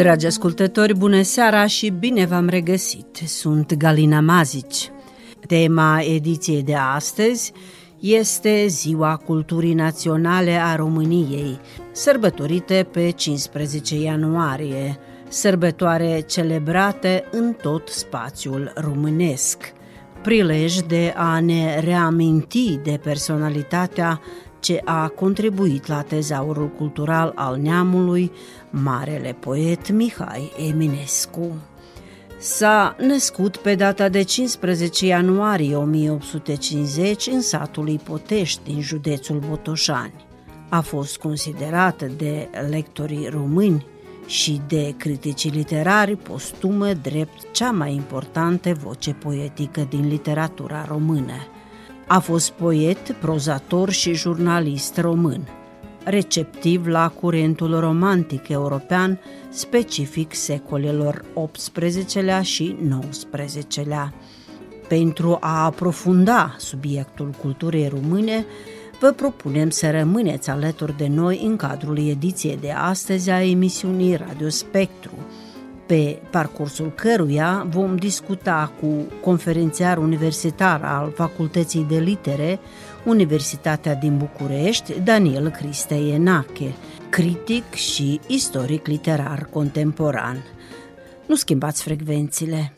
Dragi 0.00 0.26
ascultători, 0.26 0.96
bună 0.96 1.22
seara 1.22 1.66
și 1.66 1.88
bine 1.88 2.26
v-am 2.26 2.48
regăsit! 2.48 3.16
Sunt 3.26 3.74
Galina 3.74 4.20
Mazici. 4.20 4.90
Tema 5.46 6.00
ediției 6.00 6.62
de 6.62 6.74
astăzi 6.74 7.52
este 7.98 8.66
Ziua 8.66 9.16
Culturii 9.16 9.74
Naționale 9.74 10.52
a 10.52 10.76
României, 10.76 11.58
sărbătorite 11.92 12.88
pe 12.92 13.10
15 13.10 14.00
ianuarie, 14.00 14.98
sărbătoare 15.28 16.20
celebrate 16.20 17.24
în 17.30 17.52
tot 17.62 17.88
spațiul 17.88 18.72
românesc. 18.74 19.72
Prilej 20.22 20.76
de 20.76 21.12
a 21.16 21.40
ne 21.40 21.80
reaminti 21.80 22.76
de 22.82 23.00
personalitatea 23.02 24.20
ce 24.60 24.80
a 24.84 25.08
contribuit 25.08 25.86
la 25.86 26.02
tezaurul 26.02 26.68
cultural 26.68 27.32
al 27.34 27.56
neamului, 27.56 28.32
marele 28.70 29.36
poet 29.40 29.90
Mihai 29.90 30.52
Eminescu. 30.68 31.56
S-a 32.38 32.96
născut 32.98 33.56
pe 33.56 33.74
data 33.74 34.08
de 34.08 34.22
15 34.22 35.06
ianuarie 35.06 35.76
1850 35.76 37.26
în 37.26 37.40
satul 37.40 37.88
Ipotești 37.88 38.60
din 38.64 38.80
județul 38.80 39.42
Botoșani. 39.48 40.26
A 40.68 40.80
fost 40.80 41.18
considerat 41.18 42.02
de 42.02 42.48
lectorii 42.68 43.28
români 43.28 43.86
și 44.26 44.60
de 44.68 44.94
criticii 44.96 45.50
literari 45.50 46.16
postumă 46.16 46.92
drept 46.92 47.52
cea 47.52 47.70
mai 47.70 47.94
importantă 47.94 48.72
voce 48.72 49.12
poetică 49.12 49.86
din 49.88 50.08
literatura 50.08 50.84
română. 50.88 51.34
A 52.12 52.18
fost 52.18 52.50
poet, 52.50 53.12
prozator 53.12 53.90
și 53.90 54.14
jurnalist 54.14 54.98
român, 54.98 55.48
receptiv 56.04 56.86
la 56.86 57.08
curentul 57.08 57.80
romantic 57.80 58.48
european, 58.48 59.20
specific 59.48 60.34
secolelor 60.34 61.24
XVIII-lea 61.52 62.42
și 62.42 62.76
XIX-lea. 63.10 64.14
Pentru 64.88 65.36
a 65.40 65.64
aprofunda 65.64 66.54
subiectul 66.58 67.34
culturii 67.40 67.88
române, 67.88 68.46
vă 69.00 69.10
propunem 69.10 69.70
să 69.70 69.90
rămâneți 69.90 70.50
alături 70.50 70.96
de 70.96 71.06
noi 71.06 71.40
în 71.44 71.56
cadrul 71.56 71.98
ediției 71.98 72.58
de 72.60 72.70
astăzi 72.70 73.30
a 73.30 73.42
emisiunii 73.42 74.16
Radio 74.16 74.48
Spectru– 74.48 75.12
pe 75.90 76.18
parcursul 76.30 76.92
căruia 76.94 77.66
vom 77.70 77.96
discuta 77.96 78.72
cu 78.80 78.86
conferențiar 79.20 79.98
universitar 79.98 80.82
al 80.84 81.12
Facultății 81.14 81.86
de 81.88 81.98
Litere, 81.98 82.58
Universitatea 83.04 83.94
din 83.94 84.16
București, 84.16 85.00
Daniel 85.00 85.48
Criste 85.48 85.94
Enache, 85.94 86.74
critic 87.08 87.74
și 87.74 88.20
istoric 88.26 88.86
literar 88.86 89.48
contemporan. 89.52 90.44
Nu 91.26 91.34
schimbați 91.34 91.82
frecvențile! 91.82 92.72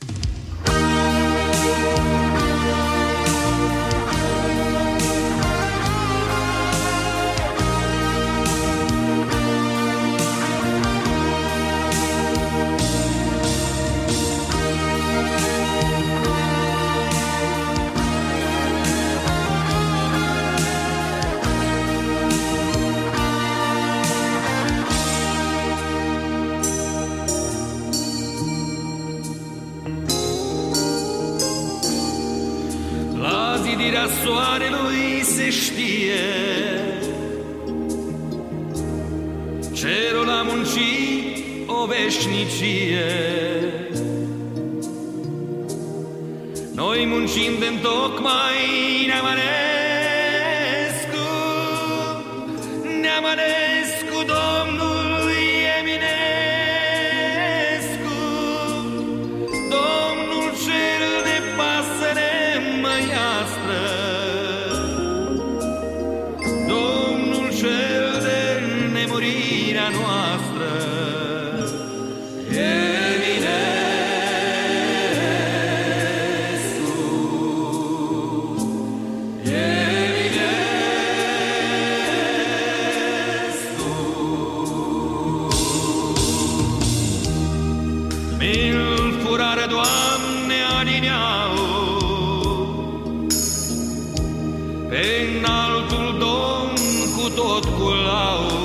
Pe 95.02 95.14
înaltul 95.36 96.08
domn 96.18 96.74
cu 97.16 97.24
tot 97.28 97.64
cu 97.64 97.88
laur. 97.88 98.58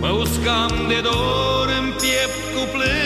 Mă 0.00 0.10
uscam 0.20 0.72
de 0.88 1.00
dor 1.02 1.68
în 1.80 1.86
piept 2.00 2.40
cu 2.54 2.62
plânsul. 2.72 2.96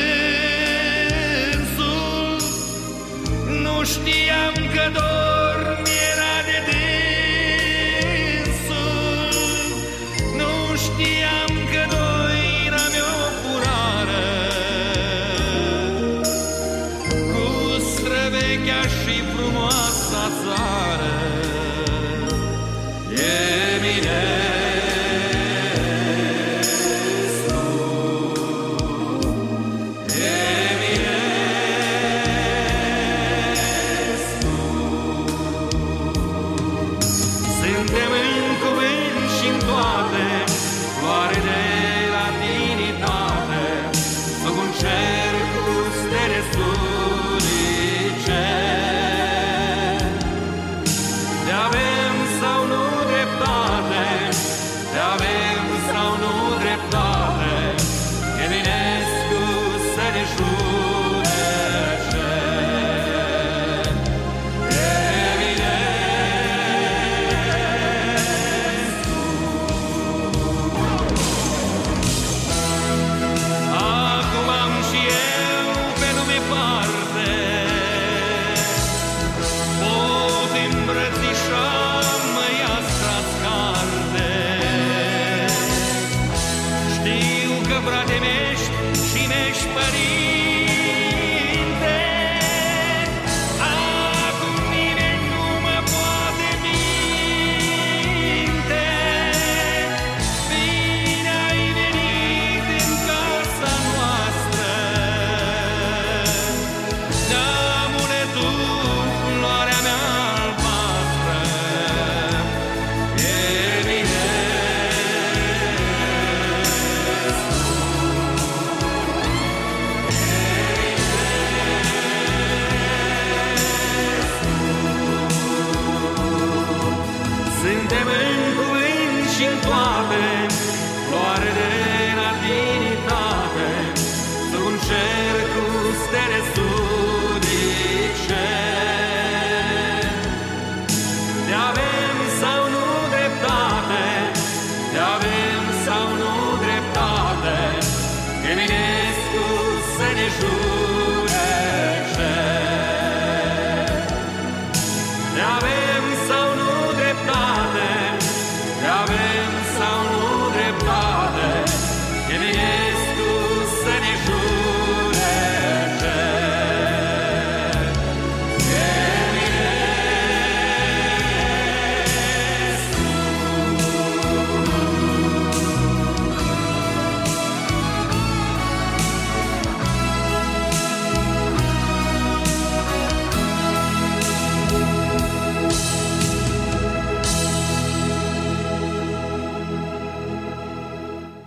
Nu 3.63 3.77
știam 3.85 4.55
că 4.75 4.85
dor 4.93 5.59
mi-era 5.85 6.17
de 6.17 6.21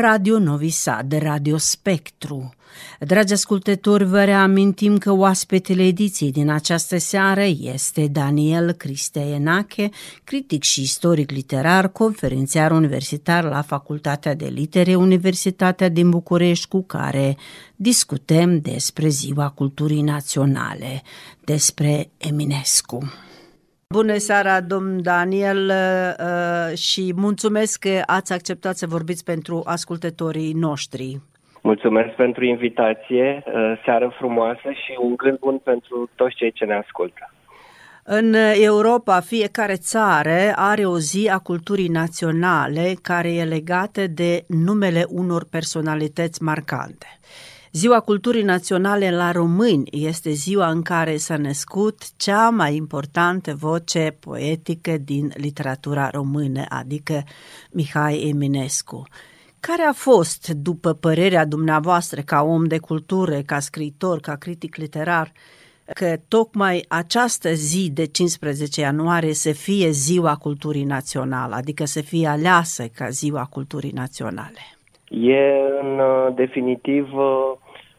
Radio 0.00 0.38
Novi 0.38 0.70
Sad, 0.70 1.12
Radio 1.18 1.56
Spectru. 1.56 2.54
Dragi 3.00 3.32
ascultători, 3.32 4.04
vă 4.04 4.24
reamintim 4.24 4.98
că 4.98 5.12
oaspetele 5.12 5.86
ediției 5.86 6.32
din 6.32 6.50
această 6.50 6.98
seară 6.98 7.42
este 7.60 8.06
Daniel 8.06 8.72
Cristeienache, 8.72 9.90
critic 10.24 10.62
și 10.62 10.80
istoric 10.80 11.30
literar, 11.30 11.88
conferențiar 11.88 12.70
universitar 12.70 13.44
la 13.44 13.62
Facultatea 13.62 14.34
de 14.34 14.46
Litere, 14.46 14.94
Universitatea 14.94 15.88
din 15.88 16.10
București, 16.10 16.68
cu 16.68 16.82
care 16.82 17.36
discutăm 17.76 18.60
despre 18.60 19.08
Ziua 19.08 19.48
Culturii 19.48 20.02
Naționale, 20.02 21.02
despre 21.44 22.10
Eminescu. 22.16 23.12
Bună 23.94 24.16
seara, 24.16 24.60
domn 24.60 25.02
Daniel, 25.02 25.70
uh, 25.70 26.78
și 26.78 27.12
mulțumesc 27.16 27.78
că 27.78 28.02
ați 28.06 28.32
acceptat 28.32 28.76
să 28.76 28.86
vorbiți 28.86 29.24
pentru 29.24 29.62
ascultătorii 29.64 30.52
noștri. 30.52 31.20
Mulțumesc 31.62 32.08
pentru 32.08 32.44
invitație, 32.44 33.42
uh, 33.46 33.80
seară 33.84 34.14
frumoasă 34.18 34.70
și 34.72 34.96
un 35.00 35.16
gând 35.16 35.38
bun 35.38 35.58
pentru 35.58 36.10
toți 36.14 36.34
cei 36.34 36.52
ce 36.52 36.64
ne 36.64 36.74
ascultă. 36.74 37.32
În 38.04 38.34
Europa, 38.62 39.20
fiecare 39.20 39.74
țară 39.74 40.52
are 40.54 40.84
o 40.84 40.98
zi 40.98 41.28
a 41.32 41.38
culturii 41.38 41.88
naționale 41.88 42.94
care 43.02 43.34
e 43.34 43.44
legată 43.44 44.06
de 44.06 44.44
numele 44.46 45.04
unor 45.08 45.44
personalități 45.50 46.42
marcante. 46.42 47.06
Ziua 47.72 48.00
Culturii 48.00 48.42
Naționale 48.42 49.10
la 49.10 49.32
români 49.32 49.88
este 49.90 50.30
ziua 50.30 50.70
în 50.70 50.82
care 50.82 51.16
s-a 51.16 51.36
născut 51.36 52.16
cea 52.16 52.48
mai 52.48 52.76
importantă 52.76 53.54
voce 53.54 54.16
poetică 54.20 54.96
din 54.96 55.32
literatura 55.34 56.08
română, 56.08 56.64
adică 56.68 57.24
Mihai 57.70 58.28
Eminescu. 58.28 59.06
Care 59.60 59.82
a 59.82 59.92
fost, 59.92 60.48
după 60.48 60.92
părerea 60.92 61.44
dumneavoastră, 61.44 62.20
ca 62.20 62.42
om 62.42 62.64
de 62.64 62.78
cultură, 62.78 63.42
ca 63.42 63.60
scriitor, 63.60 64.20
ca 64.20 64.36
critic 64.36 64.76
literar, 64.76 65.32
că 65.94 66.16
tocmai 66.28 66.84
această 66.88 67.52
zi 67.52 67.90
de 67.92 68.04
15 68.04 68.80
ianuarie 68.80 69.34
să 69.34 69.52
fie 69.52 69.90
ziua 69.90 70.36
culturii 70.36 70.84
naționale, 70.84 71.54
adică 71.54 71.84
să 71.84 72.00
fie 72.00 72.26
aleasă 72.26 72.86
ca 72.86 73.08
ziua 73.08 73.44
culturii 73.44 73.92
naționale? 73.92 74.79
E 75.10 75.60
în 75.80 75.98
uh, 75.98 76.34
definitiv 76.34 77.14
uh, 77.14 77.52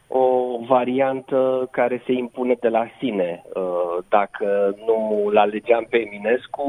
o 0.08 0.58
variantă 0.66 1.68
care 1.70 2.02
se 2.06 2.12
impune 2.12 2.56
de 2.60 2.68
la 2.68 2.86
sine. 2.98 3.42
Uh, 3.54 4.04
dacă 4.08 4.76
nu 4.86 5.28
l 5.30 5.36
alegeam 5.36 5.86
pe 5.90 5.96
Eminescu, 5.96 6.64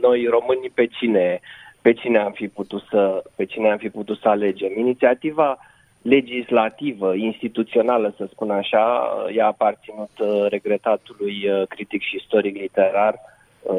noi 0.00 0.26
românii 0.26 0.70
pe 0.74 0.86
cine, 0.86 1.40
pe 1.82 1.92
cine 1.92 2.18
am 2.18 2.32
fi 2.32 2.48
putut 2.48 2.82
să, 2.90 3.22
pe 3.36 3.44
cine 3.44 3.70
am 3.70 3.76
fi 3.76 3.88
putut 3.88 4.18
să 4.18 4.28
alegem? 4.28 4.78
Inițiativa 4.78 5.58
legislativă, 6.02 7.14
instituțională, 7.14 8.14
să 8.16 8.28
spun 8.30 8.50
așa, 8.50 9.08
i-a 9.34 9.46
aparținut 9.46 10.10
regretatului 10.48 11.34
critic 11.68 12.02
și 12.02 12.16
istoric 12.16 12.56
literar 12.56 13.20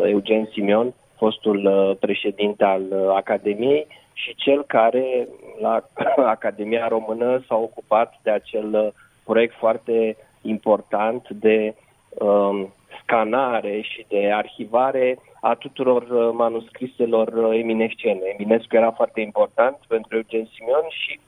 Eugen 0.04 0.50
Simion, 0.52 0.94
fostul 1.18 1.98
președinte 2.00 2.64
al 2.64 2.84
Academiei, 3.16 3.88
și 4.22 4.36
cel 4.36 4.64
care 4.64 5.28
la 5.62 5.84
Academia 6.36 6.88
Română 6.88 7.44
s-a 7.48 7.56
ocupat 7.56 8.14
de 8.24 8.32
acel 8.32 8.94
proiect 9.24 9.56
foarte 9.56 10.18
important 10.42 11.30
de 11.30 11.76
um, 12.10 12.74
scanare 13.02 13.82
și 13.82 14.06
de 14.08 14.32
arhivare 14.34 15.20
a 15.42 15.54
tuturor 15.54 16.02
uh, 16.02 16.30
manuscriselor 16.34 17.28
uh, 17.28 17.60
eminescene. 17.60 18.36
Eminescu 18.38 18.76
era 18.76 18.92
foarte 18.92 19.22
important 19.22 19.78
pentru 19.88 20.16
Eugen 20.16 20.48
Simion 20.54 20.86
și 20.90 21.20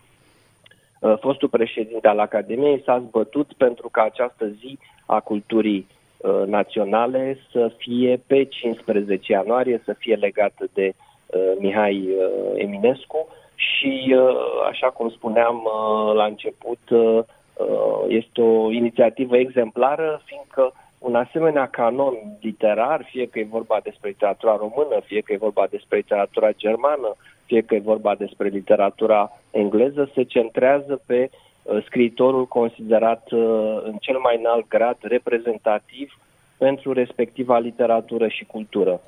uh, 0.99 1.13
fostul 1.19 1.49
președinte 1.49 2.07
al 2.07 2.19
Academiei 2.19 2.81
s-a 2.85 3.03
zbătut 3.07 3.53
pentru 3.53 3.89
ca 3.89 4.01
această 4.01 4.47
zi 4.47 4.79
a 5.05 5.19
culturii 5.19 5.87
uh, 6.17 6.43
naționale 6.45 7.37
să 7.51 7.71
fie 7.77 8.21
pe 8.27 8.43
15 8.43 9.31
ianuarie, 9.31 9.81
să 9.85 9.93
fie 9.93 10.15
legată 10.15 10.65
de 10.73 10.93
uh, 10.95 11.10
Mihai 11.59 12.09
uh, 12.09 12.51
Eminescu 12.55 13.27
și, 13.55 14.15
uh, 14.17 14.35
așa 14.69 14.87
cum 14.87 15.09
spuneam 15.09 15.55
uh, 15.55 16.13
la 16.15 16.25
început, 16.25 16.89
uh, 16.89 17.19
Uh, 17.69 18.05
este 18.07 18.41
o 18.41 18.71
inițiativă 18.71 19.37
exemplară, 19.37 20.21
fiindcă 20.25 20.73
un 20.97 21.15
asemenea 21.15 21.67
canon 21.67 22.13
literar, 22.41 23.07
fie 23.09 23.27
că 23.27 23.39
e 23.39 23.47
vorba 23.49 23.79
despre 23.83 24.09
literatura 24.09 24.55
română, 24.55 24.99
fie 25.05 25.21
că 25.21 25.33
e 25.33 25.37
vorba 25.37 25.67
despre 25.69 25.97
literatura 25.97 26.51
germană, 26.51 27.15
fie 27.45 27.61
că 27.61 27.75
e 27.75 27.79
vorba 27.79 28.15
despre 28.15 28.47
literatura 28.47 29.31
engleză, 29.51 30.09
se 30.13 30.23
centrează 30.23 31.01
pe 31.05 31.29
uh, 31.63 31.83
scriitorul 31.85 32.45
considerat 32.45 33.31
uh, 33.31 33.81
în 33.83 33.97
cel 33.99 34.17
mai 34.17 34.37
înalt 34.37 34.67
grad 34.67 34.97
reprezentativ 35.01 36.17
pentru 36.57 36.93
respectiva 36.93 37.57
literatură 37.57 38.27
și 38.27 38.45
cultură. 38.45 39.01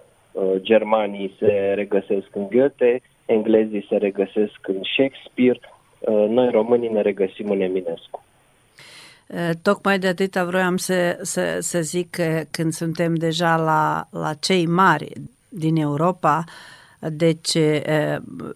Germanii 0.58 1.36
se 1.40 1.72
regăsesc 1.75 2.28
în 2.34 2.48
Goethe, 2.48 3.02
englezii 3.25 3.86
se 3.90 3.96
regăsesc 3.96 4.60
în 4.68 4.82
Shakespeare, 4.94 5.60
noi 6.28 6.50
românii 6.50 6.90
ne 6.90 7.02
regăsim 7.02 7.50
în 7.50 7.62
Eminescu. 7.62 8.24
Tocmai 9.62 10.00
de 10.00 10.08
atâta 10.08 10.44
vroiam 10.46 10.78
să, 10.78 11.20
să, 11.22 11.58
să 11.60 11.82
zic 11.82 12.10
că 12.10 12.42
când 12.52 12.74
suntem 12.74 13.16
deja 13.16 13.56
la, 13.56 14.08
la 14.22 14.34
cei 14.34 14.66
mari 14.66 15.12
din 15.50 15.75
Europa, 15.75 16.44
deci 17.00 17.58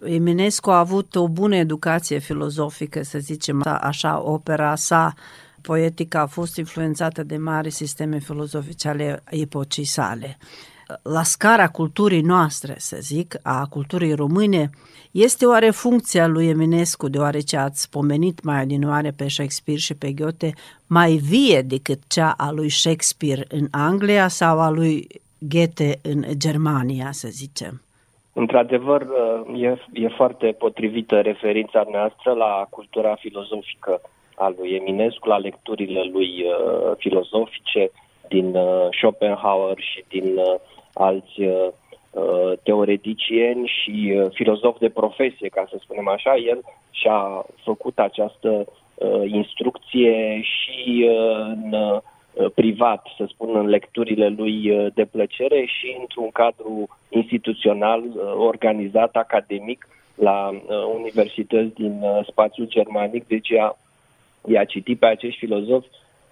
Eminescu 0.04 0.70
a 0.70 0.78
avut 0.78 1.14
o 1.14 1.28
bună 1.28 1.56
educație 1.56 2.18
filozofică, 2.18 3.02
să 3.02 3.18
zicem 3.18 3.62
așa, 3.80 4.22
opera 4.24 4.74
sa 4.74 5.14
poetică 5.62 6.18
a 6.18 6.26
fost 6.26 6.56
influențată 6.56 7.22
de 7.22 7.36
mari 7.36 7.70
sisteme 7.70 8.18
filozofice 8.18 8.88
ale 8.88 9.22
epocii 9.30 9.84
sale 9.84 10.36
la 11.02 11.22
scara 11.22 11.68
culturii 11.68 12.20
noastre, 12.20 12.74
să 12.76 12.96
zic, 13.00 13.34
a 13.42 13.66
culturii 13.70 14.14
române, 14.14 14.70
este 15.10 15.46
oare 15.46 15.70
funcția 15.70 16.26
lui 16.26 16.48
Eminescu, 16.48 17.08
deoarece 17.08 17.56
ați 17.56 17.90
pomenit 17.90 18.42
mai 18.42 18.60
adinoare 18.60 19.10
pe 19.16 19.28
Shakespeare 19.28 19.80
și 19.80 19.94
pe 19.96 20.12
Goethe, 20.12 20.52
mai 20.86 21.12
vie 21.12 21.60
decât 21.60 21.98
cea 22.08 22.34
a 22.36 22.50
lui 22.50 22.68
Shakespeare 22.68 23.44
în 23.48 23.66
Anglia 23.70 24.28
sau 24.28 24.60
a 24.60 24.70
lui 24.70 25.06
Goethe 25.38 25.98
în 26.02 26.24
Germania, 26.38 27.08
să 27.10 27.28
zicem? 27.28 27.82
Într-adevăr, 28.32 29.06
e, 29.56 29.76
e 29.92 30.08
foarte 30.08 30.54
potrivită 30.58 31.20
referința 31.20 31.86
noastră 31.90 32.32
la 32.32 32.66
cultura 32.70 33.14
filozofică 33.14 34.00
a 34.34 34.54
lui 34.58 34.70
Eminescu, 34.74 35.28
la 35.28 35.38
lecturile 35.38 36.02
lui 36.12 36.44
uh, 36.44 36.92
filozofice 36.96 37.90
din 38.28 38.54
uh, 38.54 38.88
Schopenhauer 38.90 39.78
și 39.78 40.04
din 40.08 40.36
uh, 40.36 40.54
alți 40.98 41.40
uh, 41.40 41.68
uh, 42.10 42.52
teoreticieni 42.62 43.72
și 43.82 44.14
uh, 44.16 44.26
filozofi 44.32 44.78
de 44.78 44.88
profesie, 44.88 45.48
ca 45.48 45.66
să 45.70 45.76
spunem 45.80 46.08
așa. 46.08 46.36
El 46.36 46.60
și-a 46.90 47.46
făcut 47.64 47.98
această 47.98 48.64
uh, 48.94 49.22
instrucție 49.26 50.40
și 50.42 51.08
uh, 51.08 51.36
în 51.38 51.72
uh, 51.72 52.00
privat, 52.54 53.06
să 53.16 53.24
spun, 53.28 53.56
în 53.56 53.66
lecturile 53.66 54.28
lui 54.28 54.70
uh, 54.70 54.86
de 54.94 55.04
plăcere 55.04 55.64
și 55.64 55.96
într-un 56.00 56.30
cadru 56.30 56.88
instituțional 57.08 58.02
uh, 58.02 58.32
organizat, 58.36 59.16
academic, 59.16 59.88
la 60.14 60.48
uh, 60.48 60.60
universități 60.94 61.74
din 61.74 62.00
uh, 62.02 62.26
spațiul 62.30 62.66
germanic. 62.66 63.26
Deci 63.26 63.48
i-a, 63.48 63.76
i-a 64.44 64.64
citit 64.64 64.98
pe 64.98 65.06
acești 65.06 65.38
filozofi 65.38 65.88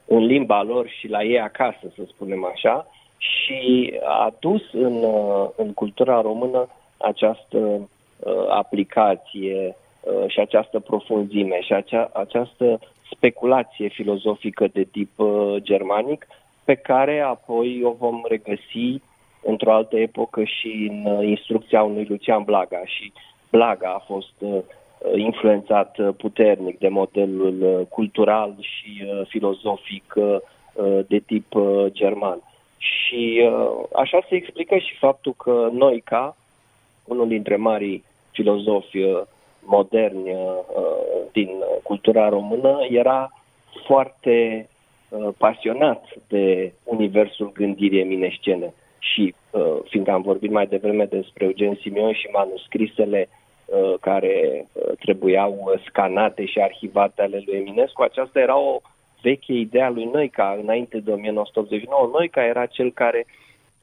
în 0.06 0.24
limba 0.24 0.62
lor 0.62 0.88
și 0.88 1.08
la 1.08 1.22
ei 1.22 1.40
acasă, 1.40 1.92
să 1.94 2.02
spunem 2.06 2.44
așa, 2.44 2.86
și 3.18 3.92
a 4.04 4.32
dus 4.40 4.62
în, 4.72 5.02
uh, 5.02 5.48
în 5.56 5.72
cultura 5.72 6.20
română 6.20 6.68
această 6.96 7.58
uh, 7.58 8.32
aplicație 8.48 9.76
uh, 10.00 10.28
și 10.28 10.40
această 10.40 10.80
profunzime 10.80 11.60
și 11.60 11.72
acea, 11.72 12.10
această 12.12 12.80
speculație 13.10 13.88
filozofică 13.88 14.66
de 14.72 14.82
tip 14.82 15.18
uh, 15.18 15.56
germanic 15.56 16.26
pe 16.64 16.74
care 16.74 17.20
apoi 17.20 17.82
o 17.84 17.90
vom 17.90 18.20
regăsi 18.28 19.02
într-o 19.42 19.72
altă 19.72 19.96
epocă 19.96 20.44
și 20.44 20.88
în 20.90 21.12
uh, 21.12 21.26
instrucția 21.26 21.82
unui 21.82 22.06
Lucian 22.08 22.42
Blaga 22.42 22.82
și 22.84 23.12
Blaga 23.50 23.88
a 23.88 24.04
fost 24.06 24.34
uh, 24.38 24.58
influențat 25.16 25.98
puternic 26.16 26.78
de 26.78 26.88
modelul 26.88 27.86
cultural 27.90 28.54
și 28.58 29.04
filozofic 29.28 30.14
de 31.06 31.18
tip 31.18 31.54
german. 31.86 32.38
Și 32.78 33.50
uh, 33.50 33.84
așa 33.92 34.18
se 34.28 34.34
explică 34.34 34.76
și 34.76 34.96
faptul 34.98 35.34
că 35.36 35.68
noi, 35.72 36.00
ca 36.00 36.36
unul 37.04 37.28
dintre 37.28 37.56
marii 37.56 38.04
filozofi 38.30 38.98
uh, 38.98 39.20
moderni 39.60 40.30
uh, 40.30 40.58
din 41.32 41.50
cultura 41.82 42.28
română, 42.28 42.78
era 42.90 43.30
foarte 43.86 44.68
pasionat 45.36 46.04
de 46.28 46.72
universul 46.84 47.52
gândirii 47.52 48.00
eminescene. 48.00 48.74
Și 48.98 49.34
fiindcă 49.84 50.12
am 50.12 50.22
vorbit 50.22 50.50
mai 50.50 50.66
devreme 50.66 51.04
despre 51.04 51.44
Eugen 51.44 51.78
Simion 51.82 52.12
și 52.12 52.28
manuscrisele 52.32 53.28
uh, 53.66 53.94
care 54.00 54.66
uh, 54.72 54.96
trebuiau 54.98 55.80
scanate 55.86 56.44
și 56.44 56.60
arhivate 56.60 57.22
ale 57.22 57.42
lui 57.46 57.56
Eminescu. 57.56 58.02
Aceasta 58.02 58.40
era 58.40 58.58
o 58.58 58.80
veche 59.22 59.52
idee 59.52 59.82
a 59.82 59.90
lui 59.90 60.04
Noica 60.12 60.58
înainte 60.62 60.98
de 60.98 61.10
1989. 61.10 62.10
Noica 62.12 62.44
era 62.44 62.66
cel 62.66 62.92
care 62.92 63.26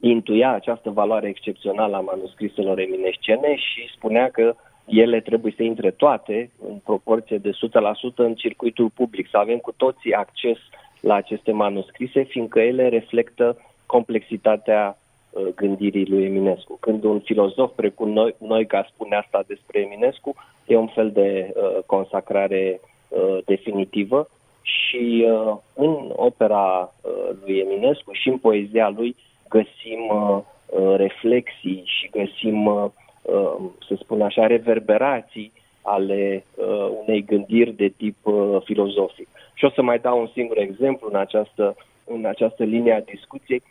intuia 0.00 0.52
această 0.52 0.90
valoare 0.90 1.28
excepțională 1.28 1.96
a 1.96 2.00
manuscriselor 2.00 2.78
eminescene 2.78 3.56
și 3.56 3.90
spunea 3.96 4.30
că 4.30 4.54
ele 4.86 5.20
trebuie 5.20 5.52
să 5.56 5.62
intre 5.62 5.90
toate 5.90 6.50
în 6.68 6.76
proporție 6.84 7.38
de 7.38 7.50
100% 7.50 8.14
în 8.14 8.34
circuitul 8.34 8.90
public, 8.94 9.28
să 9.30 9.36
avem 9.36 9.58
cu 9.58 9.72
toții 9.76 10.14
acces 10.14 10.58
la 11.00 11.14
aceste 11.14 11.52
manuscrise, 11.52 12.22
fiindcă 12.22 12.60
ele 12.60 12.88
reflectă 12.88 13.56
complexitatea 13.86 14.98
uh, 15.30 15.46
gândirii 15.54 16.06
lui 16.06 16.24
Eminescu. 16.24 16.76
Când 16.80 17.04
un 17.04 17.20
filozof 17.20 17.72
precum 17.74 18.10
noi, 18.10 18.34
noi 18.38 18.66
ca 18.66 18.88
spune 18.92 19.16
asta 19.16 19.44
despre 19.46 19.80
Eminescu, 19.80 20.34
e 20.66 20.76
un 20.76 20.86
fel 20.86 21.10
de 21.10 21.54
uh, 21.54 21.82
consacrare 21.86 22.80
uh, 23.08 23.38
definitivă 23.44 24.28
și 24.64 25.26
uh, 25.28 25.56
în 25.74 26.12
opera 26.16 26.92
uh, 27.02 27.36
lui 27.44 27.58
Eminescu 27.58 28.12
și 28.12 28.28
în 28.28 28.38
poezia 28.38 28.88
lui 28.96 29.16
găsim 29.48 30.08
uh, 30.08 30.38
uh, 30.66 30.94
reflexii 30.96 31.82
și 31.84 32.10
găsim, 32.10 32.66
uh, 32.66 32.84
uh, 33.22 33.56
să 33.88 33.94
spun 33.98 34.22
așa, 34.22 34.46
reverberații 34.46 35.52
ale 35.82 36.44
uh, 36.54 36.88
unei 37.02 37.24
gândiri 37.24 37.72
de 37.72 37.88
tip 37.88 38.16
uh, 38.22 38.56
filozofic. 38.64 39.28
Și 39.54 39.64
o 39.64 39.70
să 39.70 39.82
mai 39.82 39.98
dau 39.98 40.20
un 40.20 40.28
singur 40.32 40.58
exemplu 40.58 41.08
în 41.10 41.18
această, 41.18 41.76
în 42.04 42.24
această 42.24 42.64
linie 42.64 42.92
a 42.92 43.00
discuției. 43.00 43.62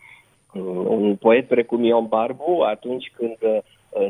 Uh, 0.53 0.61
un 0.87 1.15
poet 1.15 1.47
precum 1.47 1.83
Ion 1.83 2.07
Barbu, 2.07 2.61
atunci 2.61 3.11
când 3.15 3.37
uh, 3.39 3.57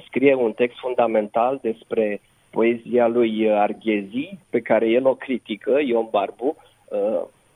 scrie 0.08 0.36
un 0.36 0.52
text 0.52 0.78
fundamental 0.78 1.60
despre 1.62 2.22
poezia 2.50 3.08
lui 3.08 3.52
Arghezi, 3.52 4.38
pe 4.50 4.60
care 4.60 4.88
el 4.88 5.08
o 5.08 5.14
critică, 5.14 5.80
Ion 5.86 6.08
Barbu, 6.12 6.56
uh, 6.58 6.72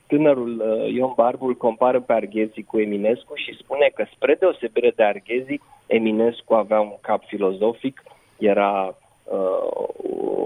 tânărul 0.06 0.60
uh, 0.60 0.92
Ion 0.92 1.12
Barbu 1.16 1.46
îl 1.46 1.54
compară 1.54 2.00
pe 2.00 2.12
Arghezi 2.12 2.62
cu 2.62 2.80
Eminescu 2.80 3.34
și 3.34 3.56
spune 3.58 3.90
că 3.94 4.04
spre 4.14 4.34
deosebire 4.34 4.92
de 4.96 5.02
Arghezi, 5.02 5.60
Eminescu 5.86 6.54
avea 6.54 6.80
un 6.80 6.94
cap 7.00 7.24
filozofic, 7.24 8.02
era 8.38 8.94
uh, 9.24 9.68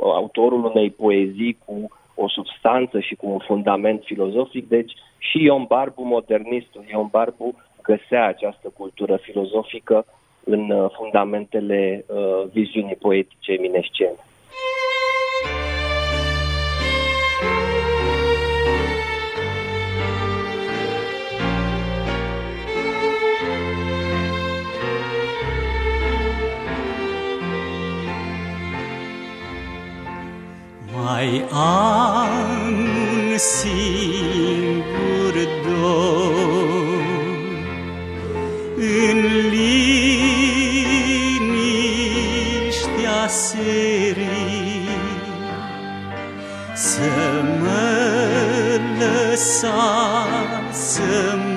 autorul 0.03 0.65
unei 0.65 0.91
poezii 0.91 1.59
cu 1.65 1.91
o 2.15 2.29
substanță 2.29 3.01
și 3.01 3.15
cu 3.15 3.29
un 3.29 3.39
fundament 3.39 4.03
filozofic, 4.05 4.69
deci 4.69 4.93
și 5.19 5.43
Ion 5.43 5.65
Barbu, 5.69 6.03
modernistul 6.03 6.85
Ion 6.91 7.09
Barbu, 7.11 7.55
găsea 7.83 8.27
această 8.27 8.73
cultură 8.77 9.17
filozofică 9.17 10.05
în 10.45 10.71
uh, 10.71 10.91
fundamentele 10.97 12.05
uh, 12.07 12.43
viziunii 12.53 12.95
poetice 12.95 13.53
eminescene. 13.53 14.17
Mai 31.13 31.45
am 31.51 32.75
un 32.75 33.39
singur 33.39 35.35
dor 35.65 37.03
În 38.77 39.19
liniștea 39.51 39.79
serii 43.29 44.89
Să 46.75 47.11
mă 47.61 47.93
lăsa 48.99 49.85
să 50.71 51.37
mor 51.37 51.52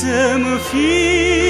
Să-mi 0.00 0.58
fie 0.58 1.49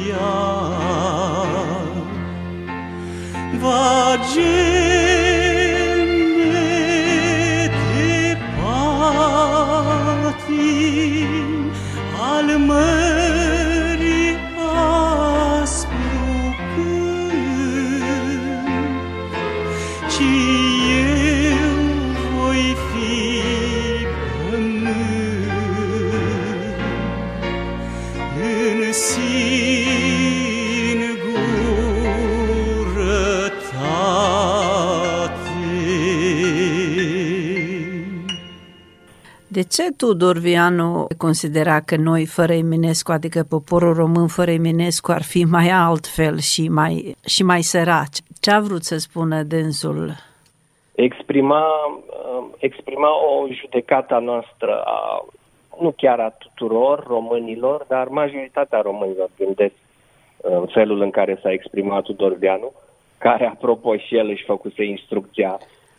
ea. 0.08 0.34
Va 3.60 4.16
geme 4.34 4.85
ce 39.68 39.82
Tudor 39.96 40.38
Vianu 40.38 41.06
considera 41.16 41.80
că 41.80 41.96
noi 41.96 42.26
fără 42.26 42.52
Eminescu, 42.52 43.12
adică 43.12 43.42
poporul 43.48 43.94
român 43.94 44.26
fără 44.26 44.50
Eminescu 44.50 45.10
ar 45.12 45.22
fi 45.22 45.44
mai 45.44 45.68
altfel 45.68 46.38
și 46.38 46.68
mai, 46.68 47.16
și 47.26 47.42
mai 47.42 47.62
săraci? 47.62 48.18
Ce 48.40 48.50
a 48.50 48.60
vrut 48.60 48.82
să 48.82 48.96
spună 48.96 49.42
dânsul? 49.42 50.14
exprima, 50.96 51.64
uh, 52.06 52.44
exprima 52.58 53.08
o 53.08 53.46
judecată 53.50 54.14
a 54.14 54.18
noastră, 54.18 54.82
a, 54.84 55.24
nu 55.80 55.90
chiar 55.96 56.20
a 56.20 56.30
tuturor 56.38 57.04
românilor, 57.06 57.84
dar 57.88 58.08
majoritatea 58.08 58.80
românilor 58.80 59.30
gândesc 59.38 59.74
uh, 59.74 60.50
în 60.50 60.66
felul 60.66 61.00
în 61.00 61.10
care 61.10 61.38
s-a 61.42 61.52
exprimat 61.52 62.02
Tudor 62.02 62.34
Vianu, 62.34 62.72
care, 63.18 63.46
apropo, 63.46 63.96
și 63.96 64.16
el 64.16 64.28
își 64.28 64.44
făcuse 64.44 64.84
instrucția 64.84 65.58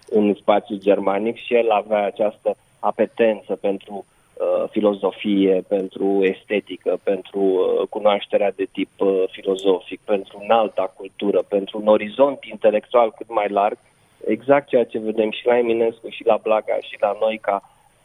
în 0.10 0.34
spațiul 0.34 0.80
germanic 0.80 1.38
și 1.38 1.53
el 1.53 1.69
avea 1.69 2.06
această 2.06 2.58
apetență 2.79 3.55
pentru 3.55 4.05
uh, 4.33 4.69
filozofie, 4.69 5.63
pentru 5.67 6.19
estetică, 6.21 6.99
pentru 7.03 7.39
uh, 7.39 7.87
cunoașterea 7.89 8.51
de 8.51 8.67
tip 8.71 8.89
uh, 8.97 9.23
filozofic, 9.31 9.99
pentru 10.05 10.39
înalta 10.43 10.93
cultură, 10.97 11.43
pentru 11.47 11.79
un 11.79 11.87
orizont 11.87 12.43
intelectual 12.43 13.13
cât 13.17 13.33
mai 13.33 13.49
larg, 13.49 13.77
exact 14.25 14.67
ceea 14.67 14.85
ce 14.85 14.99
vedem 14.99 15.31
și 15.31 15.45
la 15.45 15.57
Eminescu, 15.57 16.09
și 16.09 16.25
la 16.25 16.39
Blaga, 16.43 16.77
și 16.81 16.97
la 16.99 17.17
noi, 17.19 17.37
ca 17.37 17.61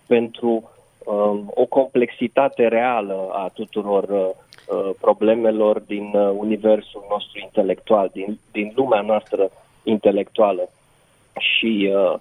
pentru 0.07 0.71
um, 1.05 1.53
o 1.55 1.65
complexitate 1.65 2.69
reală 2.69 3.29
a 3.33 3.51
tuturor 3.55 4.05
uh, 4.09 4.29
uh, 4.77 4.91
problemelor 5.01 5.81
din 5.81 6.11
uh, 6.15 6.31
universul 6.37 7.05
nostru 7.11 7.41
intelectual, 7.43 8.11
din, 8.13 8.39
din 8.53 8.73
lumea 8.75 9.01
noastră 9.01 9.51
intelectuală. 9.83 10.69
Și 11.39 11.93
uh, 11.95 12.15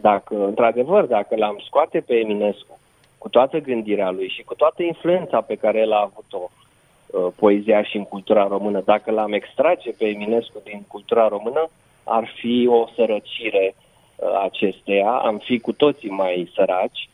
dacă, 0.00 0.44
într-adevăr, 0.44 1.04
dacă 1.04 1.36
l-am 1.36 1.62
scoate 1.66 2.00
pe 2.00 2.14
Eminescu 2.14 2.78
cu 3.18 3.28
toată 3.28 3.58
gândirea 3.58 4.10
lui 4.10 4.28
și 4.28 4.42
cu 4.42 4.54
toată 4.54 4.82
influența 4.82 5.40
pe 5.40 5.54
care 5.54 5.78
el 5.78 5.92
a 5.92 6.10
avut-o 6.10 6.50
uh, 6.50 7.32
poezia 7.36 7.82
și 7.82 7.96
în 7.96 8.04
cultura 8.04 8.46
română, 8.46 8.82
dacă 8.84 9.10
l-am 9.10 9.32
extrage 9.32 9.90
pe 9.90 10.04
Eminescu 10.04 10.60
din 10.64 10.84
cultura 10.88 11.28
română, 11.28 11.68
ar 12.04 12.32
fi 12.40 12.66
o 12.70 12.88
sărăcire 12.94 13.74
uh, 13.74 14.40
acesteia, 14.42 15.10
am 15.10 15.38
fi 15.38 15.58
cu 15.58 15.72
toții 15.72 16.10
mai 16.10 16.50
săraci, 16.54 17.08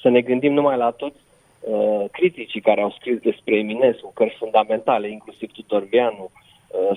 să 0.00 0.08
ne 0.08 0.20
gândim 0.20 0.52
numai 0.52 0.76
la 0.76 0.90
toți 0.90 1.18
uh, 1.60 2.04
criticii 2.10 2.60
care 2.60 2.80
au 2.80 2.90
scris 2.90 3.18
despre 3.18 3.56
Eminescu, 3.56 4.12
cărți 4.14 4.36
fundamentale, 4.36 5.10
inclusiv 5.10 5.52
Tudor 5.52 5.84
Vianu, 5.84 6.30
uh, 6.32 6.47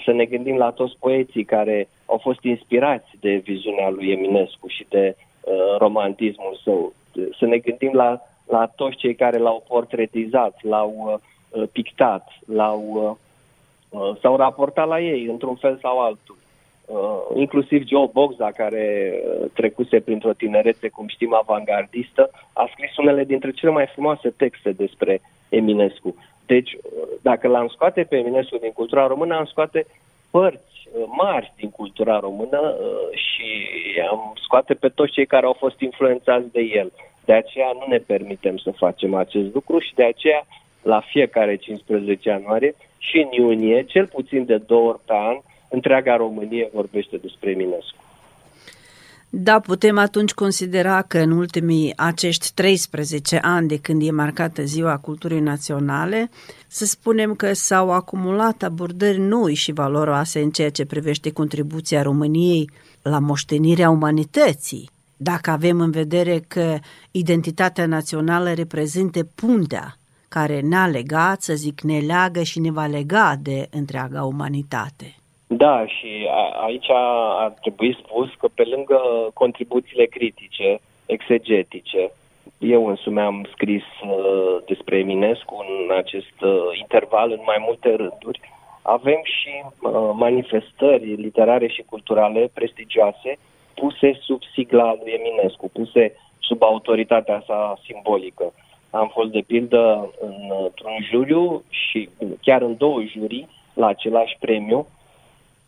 să 0.05 0.11
ne 0.11 0.25
gândim 0.25 0.57
la 0.57 0.71
toți 0.71 0.97
poeții 0.99 1.43
care 1.43 1.87
au 2.05 2.17
fost 2.17 2.43
inspirați 2.43 3.09
de 3.19 3.35
viziunea 3.35 3.89
lui 3.89 4.11
Eminescu 4.11 4.67
și 4.67 4.85
de 4.89 5.15
uh, 5.15 5.77
romantismul 5.77 6.59
său, 6.63 6.93
să 7.39 7.45
ne 7.45 7.57
gândim 7.57 7.93
la, 7.93 8.21
la 8.47 8.71
toți 8.75 8.95
cei 8.95 9.15
care 9.15 9.37
l-au 9.37 9.63
portretizat, 9.67 10.57
l-au 10.61 11.19
uh, 11.49 11.63
pictat, 11.71 12.27
l-au, 12.45 12.81
uh, 13.89 14.01
uh, 14.01 14.17
s-au 14.21 14.35
raportat 14.35 14.87
la 14.87 14.99
ei 14.99 15.25
într-un 15.25 15.55
fel 15.55 15.77
sau 15.81 15.99
altul. 15.99 16.37
uh, 16.85 17.39
inclusiv 17.39 17.87
Joe 17.87 18.09
Boxa, 18.13 18.51
care 18.51 19.13
uh, 19.13 19.49
trecuse 19.53 19.99
printr-o 19.99 20.33
tinerețe, 20.33 20.89
cum 20.89 21.07
știm, 21.07 21.33
avangardistă, 21.33 22.29
a 22.53 22.69
scris 22.71 22.97
unele 22.97 23.23
dintre 23.23 23.51
cele 23.51 23.71
mai 23.71 23.85
frumoase 23.93 24.29
texte 24.29 24.71
despre 24.71 25.21
Eminescu. 25.49 26.15
Deci, 26.53 26.73
uh, 26.73 26.79
dacă 27.21 27.47
l-am 27.47 27.67
scoate 27.67 28.03
pe 28.03 28.17
Eminescu 28.17 28.57
din 28.57 28.71
cultura 28.71 29.07
română, 29.07 29.35
am 29.35 29.45
scoate 29.45 29.85
părți 30.29 30.79
uh, 30.85 31.03
mari 31.07 31.53
din 31.55 31.69
cultura 31.69 32.19
română 32.19 32.59
uh, 32.61 33.17
și 33.25 33.47
am 34.09 34.33
scoate 34.43 34.73
pe 34.73 34.89
toți 34.89 35.11
cei 35.11 35.25
care 35.25 35.45
au 35.45 35.53
fost 35.53 35.79
influențați 35.79 36.51
de 36.51 36.61
el. 36.61 36.91
De 37.25 37.33
aceea 37.33 37.71
nu 37.73 37.85
ne 37.87 37.97
permitem 37.97 38.57
să 38.57 38.71
facem 38.71 39.13
acest 39.13 39.53
lucru 39.53 39.79
și 39.79 39.93
de 39.93 40.03
aceea 40.03 40.45
la 40.81 40.99
fiecare 40.99 41.55
15 41.55 42.29
ianuarie 42.29 42.75
și 42.97 43.17
în 43.17 43.31
iunie, 43.31 43.83
cel 43.83 44.07
puțin 44.07 44.45
de 44.45 44.57
două 44.57 44.89
ori 44.89 44.99
pe 45.05 45.13
an, 45.13 45.37
întreaga 45.69 46.15
Românie 46.15 46.69
vorbește 46.73 47.17
despre 47.17 47.49
Eminescu. 47.49 48.03
Da, 49.33 49.59
putem 49.59 49.97
atunci 49.97 50.33
considera 50.33 51.01
că 51.01 51.19
în 51.19 51.31
ultimii 51.31 51.93
acești 51.97 52.51
13 52.53 53.37
ani 53.37 53.67
de 53.67 53.77
când 53.77 54.01
e 54.01 54.11
marcată 54.11 54.63
Ziua 54.63 54.97
Culturii 54.97 55.39
Naționale, 55.39 56.29
să 56.67 56.85
spunem 56.85 57.35
că 57.35 57.53
s-au 57.53 57.91
acumulat 57.91 58.63
abordări 58.63 59.19
noi 59.19 59.53
și 59.53 59.71
valoroase 59.71 60.41
în 60.41 60.49
ceea 60.49 60.69
ce 60.69 60.85
privește 60.85 61.31
contribuția 61.31 62.01
României 62.01 62.69
la 63.01 63.19
moștenirea 63.19 63.89
umanității. 63.89 64.89
Dacă 65.17 65.49
avem 65.51 65.79
în 65.79 65.91
vedere 65.91 66.43
că 66.47 66.79
identitatea 67.11 67.85
națională 67.85 68.53
reprezintă 68.53 69.23
puntea 69.23 69.97
care 70.27 70.59
ne-a 70.59 70.87
legat, 70.87 71.41
să 71.41 71.53
zic, 71.53 71.81
ne 71.81 71.99
leagă 71.99 72.43
și 72.43 72.59
ne 72.59 72.71
va 72.71 72.85
lega 72.85 73.39
de 73.41 73.67
întreaga 73.69 74.23
umanitate. 74.23 75.20
Da, 75.53 75.85
și 75.87 76.27
a, 76.29 76.63
aici 76.65 76.89
ar 76.89 77.53
trebui 77.61 77.97
spus 78.03 78.29
că 78.37 78.47
pe 78.53 78.63
lângă 78.63 78.99
contribuțiile 79.33 80.05
critice, 80.05 80.79
exegetice, 81.05 82.11
eu 82.57 82.87
însumi 82.87 83.19
am 83.19 83.47
scris 83.53 83.83
uh, 83.83 84.57
despre 84.65 84.97
Eminescu 84.97 85.65
în 85.67 85.97
acest 85.97 86.41
uh, 86.41 86.51
interval 86.79 87.31
în 87.31 87.39
mai 87.45 87.57
multe 87.59 87.89
rânduri. 87.95 88.39
Avem 88.81 89.19
și 89.23 89.49
uh, 89.63 89.91
manifestări 90.13 91.15
literare 91.15 91.67
și 91.67 91.83
culturale 91.89 92.51
prestigioase 92.53 93.37
puse 93.73 94.19
sub 94.21 94.41
sigla 94.53 94.95
lui 95.03 95.11
Eminescu, 95.11 95.69
puse 95.73 96.15
sub 96.39 96.63
autoritatea 96.63 97.43
sa 97.45 97.79
simbolică. 97.85 98.53
Am 98.89 99.09
fost 99.13 99.31
de 99.31 99.43
pildă 99.47 100.11
într-un 100.63 100.97
juriu 101.09 101.63
și 101.69 102.09
chiar 102.41 102.61
în 102.61 102.77
două 102.77 103.01
jurii 103.01 103.47
la 103.73 103.87
același 103.87 104.37
premiu, 104.39 104.87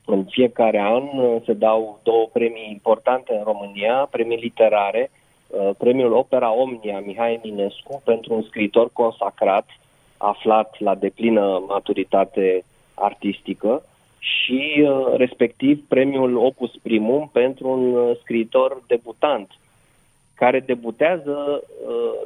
în 0.06 0.26
fiecare 0.30 0.80
an 0.80 1.04
uh, 1.04 1.42
se 1.46 1.54
dau 1.54 2.00
două 2.04 2.30
premii 2.34 2.68
importante 2.72 3.34
în 3.34 3.44
România, 3.44 4.08
premii 4.12 4.38
literare, 4.38 5.12
uh, 5.48 5.70
premiul 5.78 6.14
Opera 6.14 6.54
Omnia 6.54 7.00
Mihai 7.00 7.42
Eminescu 7.44 8.02
pentru 8.06 8.34
un 8.34 8.44
scriitor 8.44 8.90
consacrat, 8.94 9.66
aflat 10.18 10.76
la 10.80 10.96
deplină 10.96 11.64
maturitate 11.68 12.64
artistică 12.94 13.84
și 14.18 14.86
uh, 14.88 15.14
respectiv 15.16 15.84
premiul 15.88 16.38
Opus 16.38 16.72
Primum 16.84 17.30
pentru 17.34 17.70
un 17.70 18.16
scriitor 18.22 18.84
debutant 18.88 19.52
care 20.36 20.60
debutează 20.60 21.64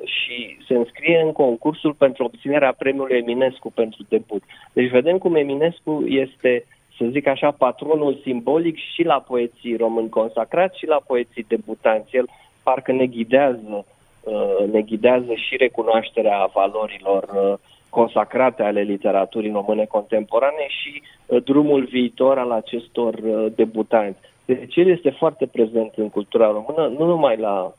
și 0.06 0.58
se 0.68 0.74
înscrie 0.74 1.22
în 1.22 1.32
concursul 1.32 1.94
pentru 1.94 2.24
obținerea 2.24 2.74
premiului 2.78 3.18
Eminescu 3.18 3.72
pentru 3.72 4.06
debut. 4.10 4.44
Deci 4.74 4.90
vedem 4.90 5.18
cum 5.18 5.36
Eminescu 5.36 6.04
este 6.08 6.66
să 6.98 7.06
zic 7.10 7.28
așa, 7.28 7.52
patronul 7.52 8.20
simbolic 8.24 8.78
și 8.94 9.04
la 9.04 9.20
poeții 9.28 9.76
români 9.76 10.10
consacrați 10.10 10.78
și 10.78 10.86
la 10.86 11.02
poeții 11.08 11.46
debutanți. 11.48 12.16
El 12.16 12.26
parcă 12.64 12.92
ne 12.92 13.06
ghidează, 13.06 13.86
uh, 14.24 14.72
ne 14.72 14.82
ghidează 14.82 15.34
și 15.34 15.58
recunoașterea 15.58 16.50
valorilor 16.54 17.24
uh, 17.24 17.58
consacrate 17.90 18.64
ale 18.64 18.82
literaturii 18.82 19.52
române 19.52 19.86
contemporane 19.86 20.66
și 20.68 21.02
uh, 21.26 21.44
drumul 21.44 21.84
viitor 21.84 22.38
al 22.38 22.52
acestor 22.52 23.16
debutanți. 23.56 24.20
Deci 24.46 24.76
el 24.76 24.88
este 24.88 25.10
foarte 25.10 25.46
prezent 25.46 25.94
în 25.96 26.10
cultura 26.10 26.48
română, 26.48 26.88
nu 26.98 27.06
numai, 27.06 27.38
la, 27.38 27.74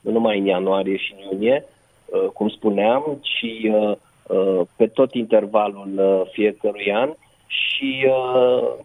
nu 0.00 0.10
numai 0.10 0.38
în 0.38 0.46
ianuarie 0.46 0.96
și 0.96 1.14
în 1.16 1.30
iunie, 1.30 1.64
cum 2.32 2.48
spuneam, 2.48 3.18
ci 3.20 3.70
pe 4.76 4.86
tot 4.86 5.14
intervalul 5.14 6.26
fiecărui 6.32 6.92
an 6.92 7.10
și 7.48 8.06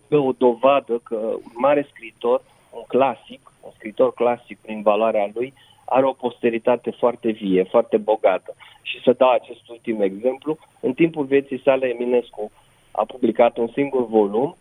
uh, 0.10 0.26
o 0.26 0.32
dovadă 0.38 0.97
că 1.04 1.15
un 1.15 1.54
mare 1.54 1.88
scriitor, 1.91 2.41
un 2.71 2.84
clasic, 2.88 3.52
un 3.62 3.71
scriitor 3.76 4.13
clasic 4.13 4.58
prin 4.62 4.82
valoarea 4.82 5.30
lui, 5.34 5.54
are 5.86 6.06
o 6.06 6.12
posteritate 6.12 6.91
foarte 6.91 7.32
vie, 7.32 7.63
foarte 7.63 7.97
bogată. 7.97 8.56
Și 8.82 9.02
să 9.02 9.13
dau 9.17 9.30
acest 9.30 9.69
ultim 9.69 10.02
exemplu, 10.02 10.58
în 10.80 10.93
timpul 10.93 11.26
vieții 11.26 11.62
sale 11.62 11.88
Eminescu 11.88 12.52
a 12.91 13.06
publicat 13.06 13.58
un 13.58 13.67
singur 13.67 14.08
volum 14.08 14.56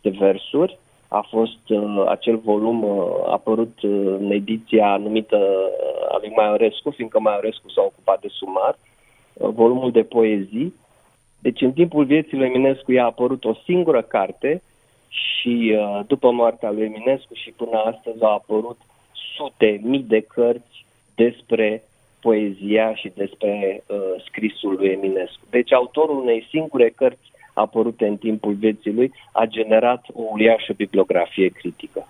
de 0.00 0.10
versuri, 0.10 0.78
a 1.08 1.26
fost 1.30 1.68
uh, 1.68 2.04
acel 2.08 2.36
volum 2.36 2.82
uh, 2.82 3.04
apărut 3.26 3.82
uh, 3.82 3.90
în 4.18 4.30
ediția 4.30 4.96
numită 4.96 5.36
uh, 5.36 6.14
a 6.14 6.18
lui 6.20 6.32
Maiorescu, 6.36 6.90
fiindcă 6.90 7.20
Maiorescu 7.20 7.68
s-a 7.70 7.82
ocupat 7.82 8.20
de 8.20 8.28
sumar, 8.30 8.78
uh, 9.32 9.48
volumul 9.48 9.90
de 9.90 10.02
poezii, 10.02 10.74
deci 11.46 11.60
în 11.60 11.72
timpul 11.72 12.04
vieții 12.04 12.36
lui 12.36 12.46
Eminescu 12.46 12.92
i-a 12.92 13.04
apărut 13.04 13.44
o 13.44 13.54
singură 13.64 14.02
carte 14.02 14.62
și 15.08 15.76
uh, 15.78 16.00
după 16.06 16.30
moartea 16.30 16.70
lui 16.70 16.84
Eminescu 16.84 17.34
și 17.34 17.50
până 17.50 17.76
astăzi 17.76 18.22
au 18.22 18.34
apărut 18.34 18.78
sute, 19.36 19.80
mii 19.82 20.04
de 20.08 20.20
cărți 20.20 20.84
despre 21.14 21.82
poezia 22.20 22.94
și 22.94 23.12
despre 23.14 23.82
uh, 23.86 23.96
scrisul 24.26 24.74
lui 24.74 24.88
Eminescu. 24.88 25.44
Deci 25.50 25.72
autorul 25.72 26.20
unei 26.20 26.46
singure 26.50 26.88
cărți 26.90 27.32
apărute 27.54 28.06
în 28.06 28.16
timpul 28.16 28.52
vieții 28.52 28.92
lui 28.92 29.12
a 29.32 29.44
generat 29.44 30.04
o 30.12 30.22
uriașă 30.32 30.72
bibliografie 30.72 31.48
critică. 31.48 32.06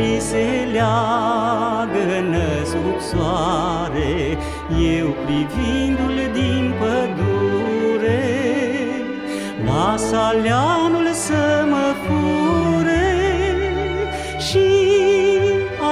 Și 0.00 0.20
se 0.20 0.68
leagă 0.72 2.08
sub 2.64 3.00
soare, 3.00 4.38
Eu 4.98 5.08
privindu-l 5.24 6.18
din 6.32 6.74
pădure, 6.78 8.24
las 9.66 10.12
aleanul 10.12 11.08
să 11.12 11.66
mă 11.70 11.94
fure 12.04 13.10
și 14.38 14.68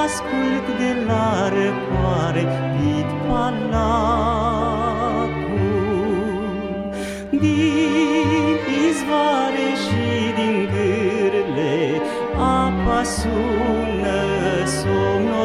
ascult 0.05 0.66
de 0.79 0.90
la 1.07 1.49
răcoare 1.49 2.44
pit 2.75 3.11
palacul. 3.29 3.68
Din 7.31 8.59
izvoare 8.88 9.68
și 9.85 10.05
din 10.37 10.57
gârle 10.73 11.77
apa 12.37 13.03
sună 13.03 13.78
som 14.88 15.38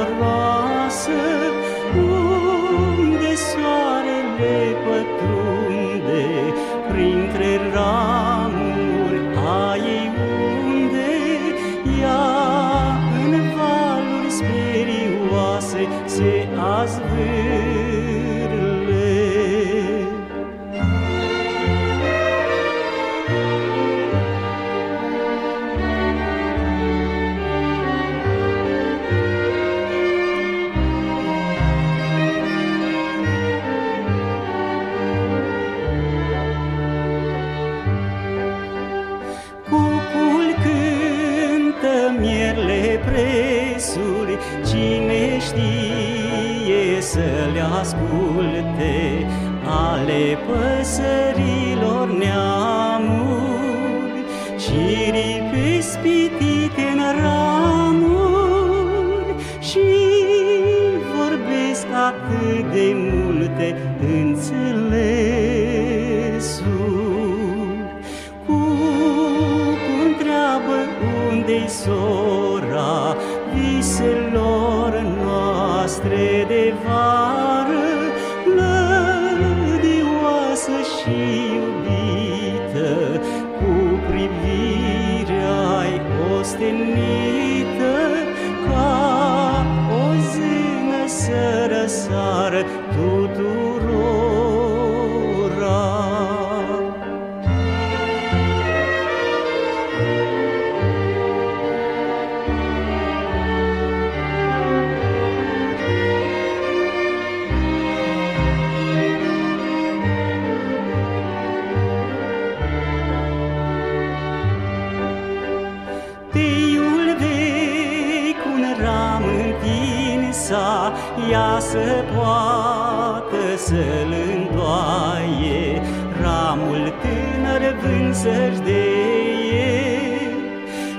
vând 128.23 128.35
să-și 128.35 128.61
deie 128.61 129.71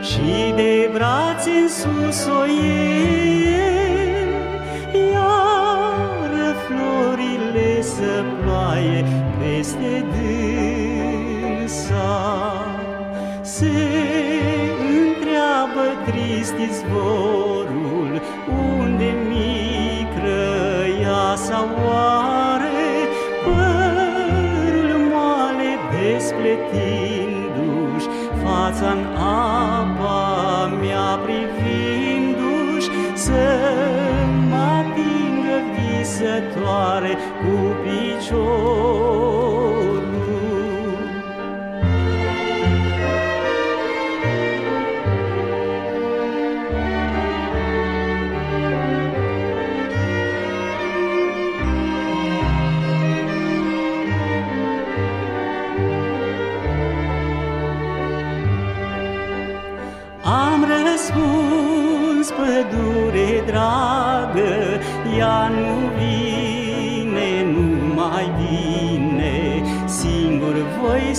și 0.03 0.53
de 0.57 0.91
brațe 0.93 1.51
în 1.51 1.69
sus 1.69 2.27
o 2.27 2.45
iei, 2.45 4.27
iar 5.13 6.57
florile 6.67 7.83
să 7.83 8.25
ploaie 8.43 9.05
peste 9.39 10.05
dânsa. 11.61 11.93
Se 13.43 13.73
întreabă 14.81 15.85
trist 16.07 16.55
izvorul 16.71 17.44
아래 36.95 37.17
구비죠. 37.41 38.94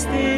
stay. 0.05 0.34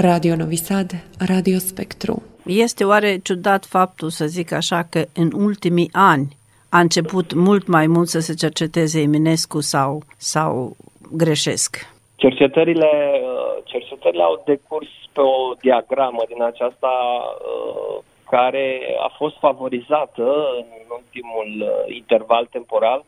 Radio 0.00 0.36
Novi 0.36 0.56
Sad, 0.56 0.90
Radio 1.28 1.58
Spectru. 1.58 2.22
Este 2.46 2.84
oare 2.84 3.18
ciudat 3.22 3.64
faptul, 3.64 4.08
să 4.08 4.26
zic 4.26 4.52
așa, 4.52 4.82
că 4.90 5.04
în 5.14 5.30
ultimii 5.34 5.90
ani 5.92 6.28
a 6.70 6.78
început 6.80 7.34
mult 7.34 7.66
mai 7.66 7.86
mult 7.86 8.08
să 8.08 8.18
se 8.20 8.34
cerceteze 8.34 9.00
Eminescu 9.00 9.60
sau, 9.60 10.02
sau 10.16 10.76
greșesc? 11.16 11.76
Cercetările, 12.16 12.90
uh, 13.22 13.62
cercetările 13.64 14.22
au 14.22 14.42
decurs 14.44 14.88
pe 15.12 15.20
o 15.20 15.52
diagramă 15.60 16.22
din 16.28 16.42
aceasta 16.42 16.92
uh, 16.92 18.02
care 18.30 18.80
a 19.00 19.14
fost 19.16 19.36
favorizată 19.38 20.26
în 20.58 20.66
ultimul 20.98 21.50
uh, 21.60 21.96
interval 21.96 22.46
temporal 22.50 23.04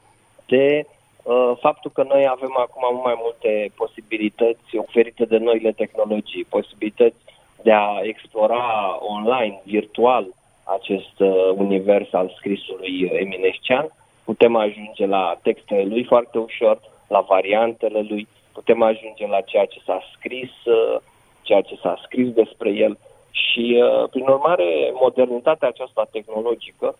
de 0.46 0.84
uh, 0.84 0.99
faptul 1.60 1.90
că 1.94 2.02
noi 2.02 2.26
avem 2.28 2.54
acum 2.58 2.82
mult 2.92 3.04
mai 3.04 3.18
multe 3.18 3.72
posibilități 3.74 4.76
oferite 4.76 5.24
de 5.24 5.38
noile 5.38 5.72
tehnologii, 5.72 6.44
posibilități 6.44 7.16
de 7.62 7.72
a 7.72 8.00
explora 8.02 8.98
online, 9.00 9.60
virtual, 9.64 10.26
acest 10.64 11.16
uh, 11.18 11.50
univers 11.54 12.12
al 12.12 12.34
scrisului 12.36 13.10
eminescian. 13.12 13.86
Putem 14.24 14.56
ajunge 14.56 15.06
la 15.06 15.38
textele 15.42 15.84
lui 15.84 16.04
foarte 16.04 16.38
ușor, 16.38 16.80
la 17.06 17.20
variantele 17.20 18.00
lui, 18.08 18.28
putem 18.52 18.82
ajunge 18.82 19.26
la 19.26 19.40
ceea 19.40 19.64
ce 19.64 19.80
s-a 19.84 20.00
scris, 20.16 20.50
uh, 20.64 20.96
ceea 21.42 21.60
ce 21.60 21.76
s-a 21.82 22.00
scris 22.04 22.28
despre 22.32 22.70
el 22.70 22.98
și, 23.30 23.82
uh, 23.82 24.08
prin 24.10 24.26
urmare, 24.26 24.90
modernitatea 24.92 25.68
aceasta 25.68 26.08
tehnologică 26.10 26.96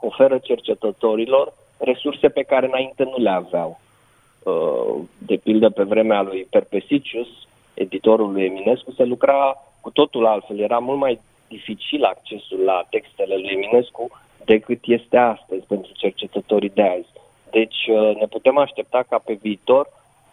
oferă 0.00 0.38
cercetătorilor 0.38 1.52
resurse 1.80 2.28
pe 2.28 2.42
care 2.42 2.66
înainte 2.66 3.04
nu 3.04 3.16
le 3.16 3.30
aveau. 3.30 3.80
Uh, 4.42 5.02
De 5.18 5.36
pildă, 5.36 5.70
pe 5.70 5.82
vremea 5.82 6.22
lui 6.22 6.46
Perpesicius, 6.50 7.28
editorul 7.74 8.32
lui 8.32 8.44
Eminescu, 8.44 8.92
se 8.92 9.04
lucra 9.04 9.56
cu 9.80 9.90
totul 9.90 10.26
altfel. 10.26 10.58
Era 10.58 10.78
mult 10.78 10.98
mai 10.98 11.20
dificil 11.48 12.04
accesul 12.04 12.60
la 12.64 12.86
textele 12.90 13.36
lui 13.36 13.50
Eminescu 13.52 14.10
decât 14.44 14.80
este 14.82 15.16
astăzi 15.16 15.64
pentru 15.66 15.92
cercetătorii 15.94 16.72
de 16.74 16.82
azi. 16.82 17.12
Deci 17.50 17.86
uh, 17.88 18.16
ne 18.20 18.26
putem 18.26 18.58
aștepta 18.58 19.04
ca 19.08 19.18
pe 19.18 19.38
viitor 19.42 19.86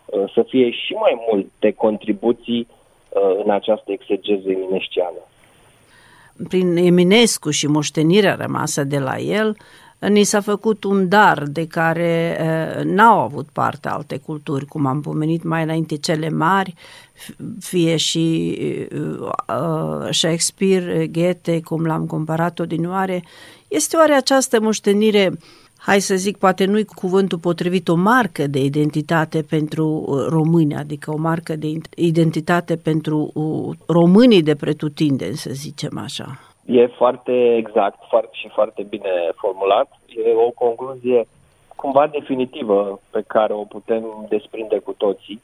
uh, 0.06 0.32
să 0.34 0.46
fie 0.48 0.72
și 0.72 0.94
mai 0.94 1.26
multe 1.32 1.72
contribuții 1.72 2.68
uh, 3.10 3.44
în 3.44 3.50
această 3.50 3.92
exegeză 3.92 4.50
eminesciană. 4.50 5.22
Prin 6.48 6.76
Eminescu 6.76 7.50
și 7.50 7.68
moștenirea 7.68 8.36
rămasă 8.36 8.84
de 8.84 9.00
la 9.00 9.18
el, 9.18 9.58
ni 10.00 10.24
s-a 10.24 10.42
făcut 10.42 10.84
un 10.84 11.08
dar 11.08 11.44
de 11.44 11.68
care 11.68 12.38
uh, 12.42 12.84
n-au 12.84 13.20
avut 13.20 13.48
parte 13.52 13.88
alte 13.88 14.18
culturi, 14.18 14.66
cum 14.66 14.86
am 14.86 15.02
pomenit 15.02 15.44
mai 15.44 15.64
înainte 15.64 15.96
cele 15.96 16.30
mari, 16.30 16.74
fie 17.60 17.96
și 17.96 18.58
uh, 18.92 20.08
Shakespeare, 20.12 21.08
Goethe, 21.08 21.62
cum 21.62 21.86
l-am 21.86 22.06
comparat 22.06 22.60
odinioare. 22.60 23.24
Este 23.68 23.98
oare 23.98 24.14
această 24.14 24.60
moștenire 24.62 25.38
hai 25.78 26.02
să 26.02 26.16
zic, 26.16 26.38
poate 26.38 26.66
nu-i 26.66 26.86
cuvântul 26.86 27.38
potrivit, 27.38 27.88
o 27.88 27.96
marcă 27.96 28.48
de 28.48 28.64
identitate 28.64 29.42
pentru 29.42 30.06
români, 30.30 30.76
adică 30.76 31.12
o 31.12 31.18
marcă 31.18 31.56
de 31.56 31.80
identitate 31.96 32.76
pentru 32.76 33.32
românii 33.86 34.44
de 34.44 34.56
pretutindeni, 34.56 35.38
să 35.38 35.50
zicem 35.54 35.98
așa. 35.98 36.47
E 36.68 36.88
foarte 36.88 37.56
exact 37.56 38.00
foarte 38.10 38.30
și 38.32 38.48
foarte 38.48 38.84
bine 38.84 39.10
formulat. 39.36 39.88
E 40.08 40.34
o 40.34 40.50
concluzie 40.50 41.28
cumva 41.76 42.08
definitivă 42.08 43.00
pe 43.10 43.24
care 43.28 43.54
o 43.54 43.64
putem 43.64 44.26
desprinde 44.30 44.78
cu 44.78 44.94
toții. 44.94 45.42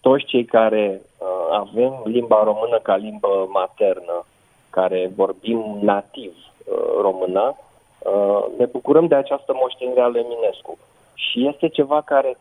Toți 0.00 0.24
cei 0.24 0.44
care 0.44 1.00
uh, 1.18 1.26
avem 1.50 2.02
limba 2.04 2.42
română 2.44 2.78
ca 2.82 2.96
limbă 2.96 3.48
maternă, 3.48 4.26
care 4.70 5.10
vorbim 5.16 5.78
nativ 5.80 6.32
uh, 6.32 7.00
română, 7.00 7.56
uh, 7.98 8.44
ne 8.58 8.64
bucurăm 8.64 9.06
de 9.06 9.14
această 9.14 9.52
moștenire 9.60 10.00
a 10.00 10.06
lui 10.06 10.20
Eminescu. 10.20 10.78
Și 11.14 11.48
este 11.48 11.68
ceva 11.68 12.00
care 12.00 12.38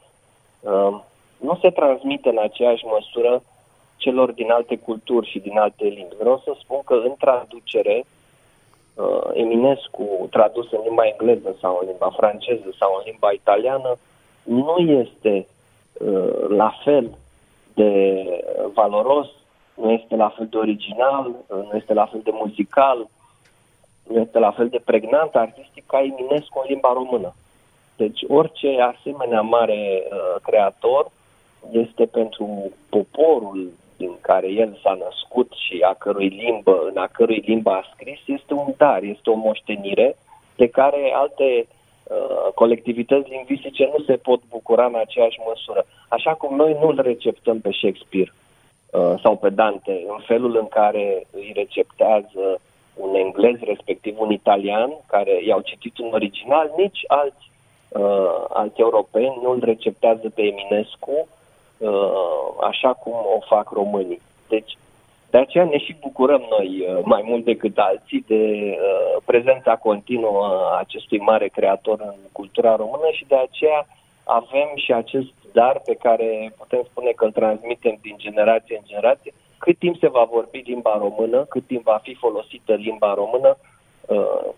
uh, 0.60 1.00
nu 1.38 1.58
se 1.62 1.70
transmite 1.70 2.30
în 2.30 2.40
aceeași 2.40 2.86
măsură 2.86 3.42
celor 3.98 4.32
din 4.32 4.52
alte 4.52 4.78
culturi 4.78 5.30
și 5.30 5.40
din 5.40 5.58
alte 5.58 5.84
limbi. 5.84 6.16
Vreau 6.20 6.42
să 6.44 6.56
spun 6.60 6.80
că 6.86 6.94
în 6.94 7.14
traducere, 7.20 8.06
uh, 8.94 9.30
Eminescu 9.34 10.28
tradus 10.32 10.72
în 10.72 10.80
limba 10.84 11.06
engleză 11.06 11.56
sau 11.60 11.78
în 11.82 11.88
limba 11.88 12.10
franceză 12.18 12.70
sau 12.80 12.96
în 12.98 13.04
limba 13.06 13.32
italiană, 13.32 13.98
nu 14.44 14.78
este 14.78 15.48
uh, 15.94 16.48
la 16.48 16.74
fel 16.84 17.18
de 17.74 18.24
valoros, 18.74 19.28
nu 19.76 19.92
este 19.92 20.16
la 20.16 20.30
fel 20.30 20.48
de 20.50 20.58
original, 20.58 21.28
uh, 21.28 21.58
nu 21.72 21.78
este 21.78 21.94
la 21.94 22.06
fel 22.06 22.22
de 22.24 22.32
muzical, 22.34 23.08
nu 24.08 24.20
este 24.20 24.40
la 24.40 24.52
fel 24.52 24.70
de 24.70 24.82
pregnant 24.86 25.36
artistic 25.36 25.86
ca 25.86 26.00
Eminescu 26.00 26.60
în 26.60 26.66
limba 26.68 26.94
română. 26.94 27.34
Deci 27.96 28.24
orice 28.28 28.94
asemenea 28.96 29.42
mare 29.42 30.04
uh, 30.04 30.42
creator 30.42 31.12
este 31.72 32.06
pentru 32.06 32.72
poporul 32.90 33.72
din 33.98 34.18
care 34.22 34.48
el 34.48 34.80
s-a 34.84 34.98
născut 35.06 35.52
și 35.66 35.82
a 35.82 35.94
cărui 35.94 36.28
limbă, 36.28 36.82
în 36.90 36.98
a 36.98 37.08
cărui 37.08 37.44
limbă 37.46 37.70
a 37.70 37.90
scris, 37.94 38.20
este 38.26 38.54
un 38.54 38.74
dar, 38.78 39.04
este 39.04 39.30
o 39.30 39.36
moștenire 39.36 40.18
de 40.56 40.68
care 40.68 41.12
alte 41.16 41.68
uh, 41.68 42.52
colectivități 42.54 43.30
lingvistice 43.30 43.84
nu 43.98 44.04
se 44.04 44.16
pot 44.16 44.42
bucura 44.50 44.86
în 44.86 44.96
aceeași 44.96 45.40
măsură. 45.48 45.86
Așa 46.08 46.34
cum 46.34 46.56
noi 46.56 46.78
nu-l 46.82 47.00
receptăm 47.02 47.60
pe 47.60 47.72
Shakespeare 47.72 48.34
uh, 48.34 49.14
sau 49.24 49.36
pe 49.36 49.50
Dante 49.50 50.04
în 50.08 50.20
felul 50.26 50.58
în 50.60 50.68
care 50.68 51.28
îi 51.32 51.52
receptează 51.56 52.60
un 52.96 53.16
englez, 53.16 53.60
respectiv 53.60 54.20
un 54.20 54.32
italian, 54.32 54.92
care 55.08 55.44
i-au 55.46 55.62
citit 55.62 55.98
în 55.98 56.10
original, 56.12 56.72
nici 56.78 57.00
alți, 57.08 57.52
uh, 57.90 58.46
alți 58.50 58.80
europeni 58.80 59.40
nu 59.42 59.50
îl 59.52 59.62
receptează 59.64 60.30
pe 60.36 60.42
Eminescu 60.42 61.14
Uh, 61.14 61.35
așa 62.62 62.94
cum 62.94 63.14
o 63.14 63.40
fac 63.48 63.70
românii. 63.70 64.22
Deci, 64.48 64.78
de 65.30 65.38
aceea 65.38 65.66
ne 65.66 65.78
și 65.78 65.96
bucurăm 66.02 66.44
noi 66.50 66.70
uh, 66.88 67.00
mai 67.04 67.24
mult 67.26 67.44
decât 67.44 67.78
alții 67.78 68.24
de 68.28 68.44
uh, 68.72 69.22
prezența 69.26 69.76
continuă 69.76 70.44
a 70.44 70.78
acestui 70.80 71.20
mare 71.20 71.48
creator 71.48 72.00
în 72.02 72.16
cultura 72.32 72.76
română 72.76 73.08
și 73.12 73.26
de 73.28 73.36
aceea 73.36 73.88
avem 74.24 74.70
și 74.76 74.94
acest 74.94 75.34
dar 75.54 75.82
pe 75.86 75.96
care 75.96 76.54
putem 76.58 76.82
spune 76.90 77.12
că 77.12 77.26
îl 77.26 77.32
transmitem 77.32 77.98
din 78.02 78.16
generație 78.18 78.76
în 78.76 78.84
generație. 78.86 79.34
Cât 79.58 79.78
timp 79.78 79.96
se 80.00 80.10
va 80.10 80.28
vorbi 80.32 80.58
limba 80.66 80.98
română, 80.98 81.46
cât 81.50 81.68
timp 81.68 81.84
va 81.84 82.00
fi 82.04 82.14
folosită 82.14 82.74
limba 82.74 83.14
română, 83.14 83.58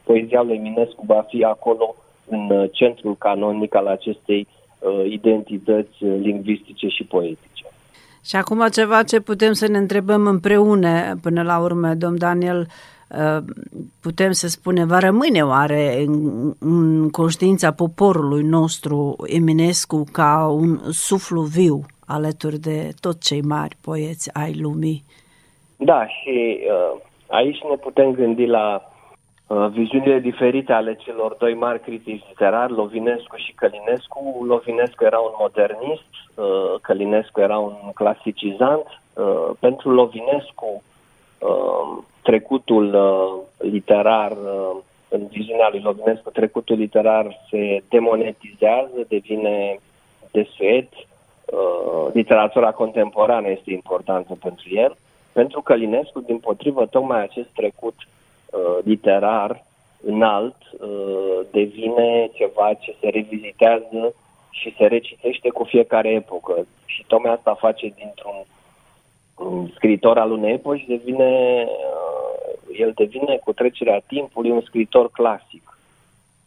poezia 0.03 0.41
lui 0.41 0.55
Eminescu 0.55 1.03
va 1.05 1.25
fi 1.29 1.43
acolo 1.43 1.95
în 2.29 2.67
centrul 2.71 3.15
canonic 3.15 3.75
al 3.75 3.87
acestei 3.87 4.47
Uh, 4.47 4.56
identități 5.05 6.03
uh, 6.03 6.19
lingvistice 6.21 6.87
și 6.87 7.03
poetice. 7.03 7.65
Și 8.25 8.35
acum 8.35 8.67
ceva 8.71 9.03
ce 9.03 9.19
putem 9.19 9.53
să 9.53 9.67
ne 9.67 9.77
întrebăm 9.77 10.27
împreună 10.27 11.15
până 11.21 11.43
la 11.43 11.59
urmă, 11.59 11.93
domn 11.93 12.17
Daniel, 12.17 12.67
uh, 13.09 13.43
putem 14.01 14.31
să 14.31 14.47
spunem, 14.47 14.87
va 14.87 14.99
rămâne 14.99 15.41
oare 15.41 16.03
în, 16.05 16.53
în 16.59 17.09
conștiința 17.09 17.71
poporului 17.71 18.43
nostru 18.43 19.15
Eminescu 19.25 20.03
ca 20.11 20.47
un 20.47 20.79
suflu 20.89 21.41
viu 21.41 21.79
alături 22.05 22.59
de 22.59 22.89
tot 22.99 23.21
cei 23.21 23.41
mari 23.41 23.75
poeți 23.81 24.33
ai 24.33 24.53
lumii? 24.61 25.03
Da, 25.77 26.07
și 26.07 26.59
uh, 26.59 27.01
aici 27.27 27.57
ne 27.69 27.75
putem 27.75 28.11
gândi 28.11 28.45
la 28.45 28.81
Uh, 28.81 28.96
viziunile 29.47 30.19
diferite 30.19 30.73
ale 30.73 30.95
celor 30.95 31.35
doi 31.39 31.53
mari 31.53 31.79
critici 31.79 32.23
literari, 32.27 32.73
Lovinescu 32.73 33.35
și 33.35 33.53
Călinescu. 33.53 34.45
Lovinescu 34.47 35.03
era 35.03 35.19
un 35.19 35.33
modernist, 35.39 36.11
uh, 36.35 36.79
Călinescu 36.81 37.39
era 37.39 37.57
un 37.57 37.75
clasicizant. 37.93 38.85
Uh, 39.13 39.49
pentru 39.59 39.91
Lovinescu, 39.91 40.83
trecutul 42.21 42.97
literar, 43.57 44.37
în 45.09 45.27
viziunea 45.27 45.67
lui 45.71 45.81
Lovinescu, 45.83 46.29
trecutul 46.29 46.77
literar 46.77 47.45
se 47.49 47.83
demonetizează, 47.89 49.05
devine 49.07 49.79
desuet. 50.31 50.89
Literatura 52.13 52.71
contemporană 52.71 53.49
este 53.49 53.71
importantă 53.71 54.37
pentru 54.41 54.65
el. 54.69 54.97
Pentru 55.31 55.61
Călinescu, 55.61 56.19
din 56.19 56.37
potrivă, 56.37 56.85
tocmai 56.85 57.21
acest 57.21 57.47
trecut 57.53 57.95
uh, 57.97 58.16
uh, 58.51 58.77
literar 58.83 59.65
înalt 60.01 60.55
uh, 60.79 61.39
devine 61.51 62.29
ceva 62.33 62.73
ce 62.73 62.95
se 62.99 63.09
revizitează 63.09 64.13
și 64.49 64.75
se 64.77 64.85
recitește 64.85 65.49
cu 65.49 65.63
fiecare 65.63 66.09
epocă. 66.09 66.67
Și 66.85 67.05
tocmai 67.07 67.33
asta 67.33 67.53
face 67.53 67.93
dintr-un 67.95 68.45
un 69.37 69.69
scriitor 69.75 70.17
al 70.17 70.31
unei 70.31 70.53
epoci, 70.53 70.85
devine, 70.87 71.63
uh, 71.67 72.79
el 72.79 72.91
devine 72.95 73.39
cu 73.43 73.53
trecerea 73.53 73.99
timpului 74.07 74.51
un 74.51 74.61
scriitor 74.61 75.09
clasic. 75.11 75.77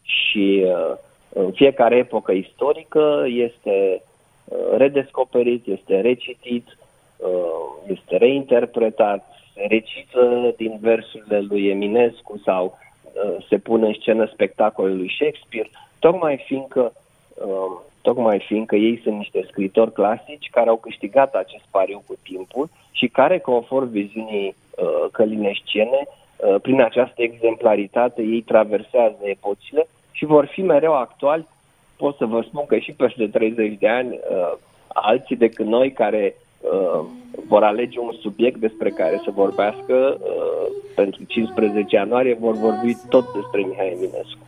Și 0.01 0.63
uh, 0.65 0.97
în 1.33 1.51
fiecare 1.51 1.95
epocă 1.95 2.31
istorică 2.31 3.25
este 3.27 4.01
uh, 4.45 4.77
redescoperit, 4.77 5.67
este 5.67 6.01
recitit, 6.01 6.77
uh, 7.17 7.87
este 7.87 8.17
reinterpretat, 8.17 9.25
se 9.30 9.30
recită 9.53 10.53
din 10.57 10.77
versurile 10.81 11.39
lui 11.39 11.67
Eminescu 11.67 12.41
sau 12.45 12.77
uh, 13.03 13.45
se 13.49 13.57
pune 13.57 13.87
în 13.87 13.93
scenă 13.99 14.29
spectacolul 14.33 14.97
lui 14.97 15.13
Shakespeare, 15.19 15.69
tocmai 15.99 16.43
fiindcă, 16.45 16.93
uh, 17.33 17.79
tocmai 18.01 18.39
fiindcă 18.39 18.75
ei 18.75 18.99
sunt 19.03 19.17
niște 19.17 19.45
scritori 19.49 19.93
clasici 19.93 20.49
care 20.51 20.69
au 20.69 20.77
câștigat 20.77 21.33
acest 21.33 21.63
pariu 21.71 22.03
cu 22.07 22.17
timpul 22.23 22.69
și 22.91 23.07
care, 23.07 23.39
conform 23.39 23.89
viziunii 23.89 24.47
uh, 24.47 25.09
călineștiene, 25.11 26.07
uh, 26.07 26.55
prin 26.61 26.81
această 26.81 27.21
exemplaritate, 27.21 28.21
ei 28.21 28.41
traversează 28.41 29.17
epocile 29.23 29.87
și 30.11 30.25
vor 30.25 30.45
fi 30.45 30.61
mereu 30.61 30.93
actuali. 30.93 31.47
Pot 31.97 32.17
să 32.17 32.25
vă 32.25 32.41
spun 32.41 32.65
că 32.65 32.77
și 32.77 32.91
peste 32.91 33.27
30 33.27 33.77
de 33.79 33.87
ani, 33.87 34.19
uh, 34.31 34.53
alții 34.87 35.35
decât 35.35 35.65
noi 35.65 35.91
care 35.91 36.35
uh, 36.61 37.05
vor 37.47 37.63
alege 37.63 37.99
un 37.99 38.11
subiect 38.21 38.59
despre 38.59 38.89
care 38.89 39.21
să 39.23 39.31
vorbească 39.31 40.17
uh, 40.19 40.67
pentru 40.95 41.23
15 41.23 41.95
ianuarie, 41.95 42.37
vor 42.39 42.55
vorbi 42.55 42.97
tot 43.09 43.33
despre 43.33 43.61
Mihai 43.61 43.91
Eminescu. 43.95 44.39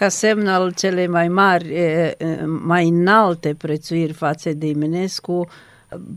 Ca 0.00 0.08
semn 0.08 0.46
al 0.46 0.72
celei 0.72 1.06
mai 1.06 1.28
mari, 1.28 1.74
e, 1.74 2.14
e, 2.18 2.44
mai 2.66 2.88
înalte 2.88 3.54
prețuiri 3.58 4.12
față 4.12 4.50
de 4.52 4.66
Eminescu, 4.66 5.48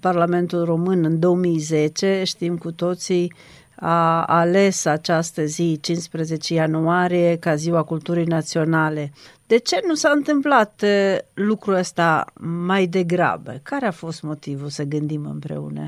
Parlamentul 0.01 0.63
Român 0.65 1.03
în 1.03 1.19
2010, 1.19 2.23
știm 2.25 2.57
cu 2.57 2.71
toții, 2.71 3.33
a 3.75 4.23
ales 4.23 4.85
această 4.85 5.41
zi, 5.41 5.79
15 5.81 6.53
ianuarie, 6.53 7.37
ca 7.37 7.55
Ziua 7.55 7.83
Culturii 7.83 8.25
Naționale. 8.25 9.11
De 9.47 9.57
ce 9.57 9.79
nu 9.87 9.93
s-a 9.93 10.09
întâmplat 10.09 10.81
e, 10.81 11.25
lucrul 11.33 11.73
ăsta 11.73 12.25
mai 12.67 12.85
degrabă? 12.85 13.51
Care 13.63 13.85
a 13.85 13.91
fost 13.91 14.21
motivul 14.21 14.67
să 14.67 14.83
gândim 14.83 15.25
împreună? 15.25 15.85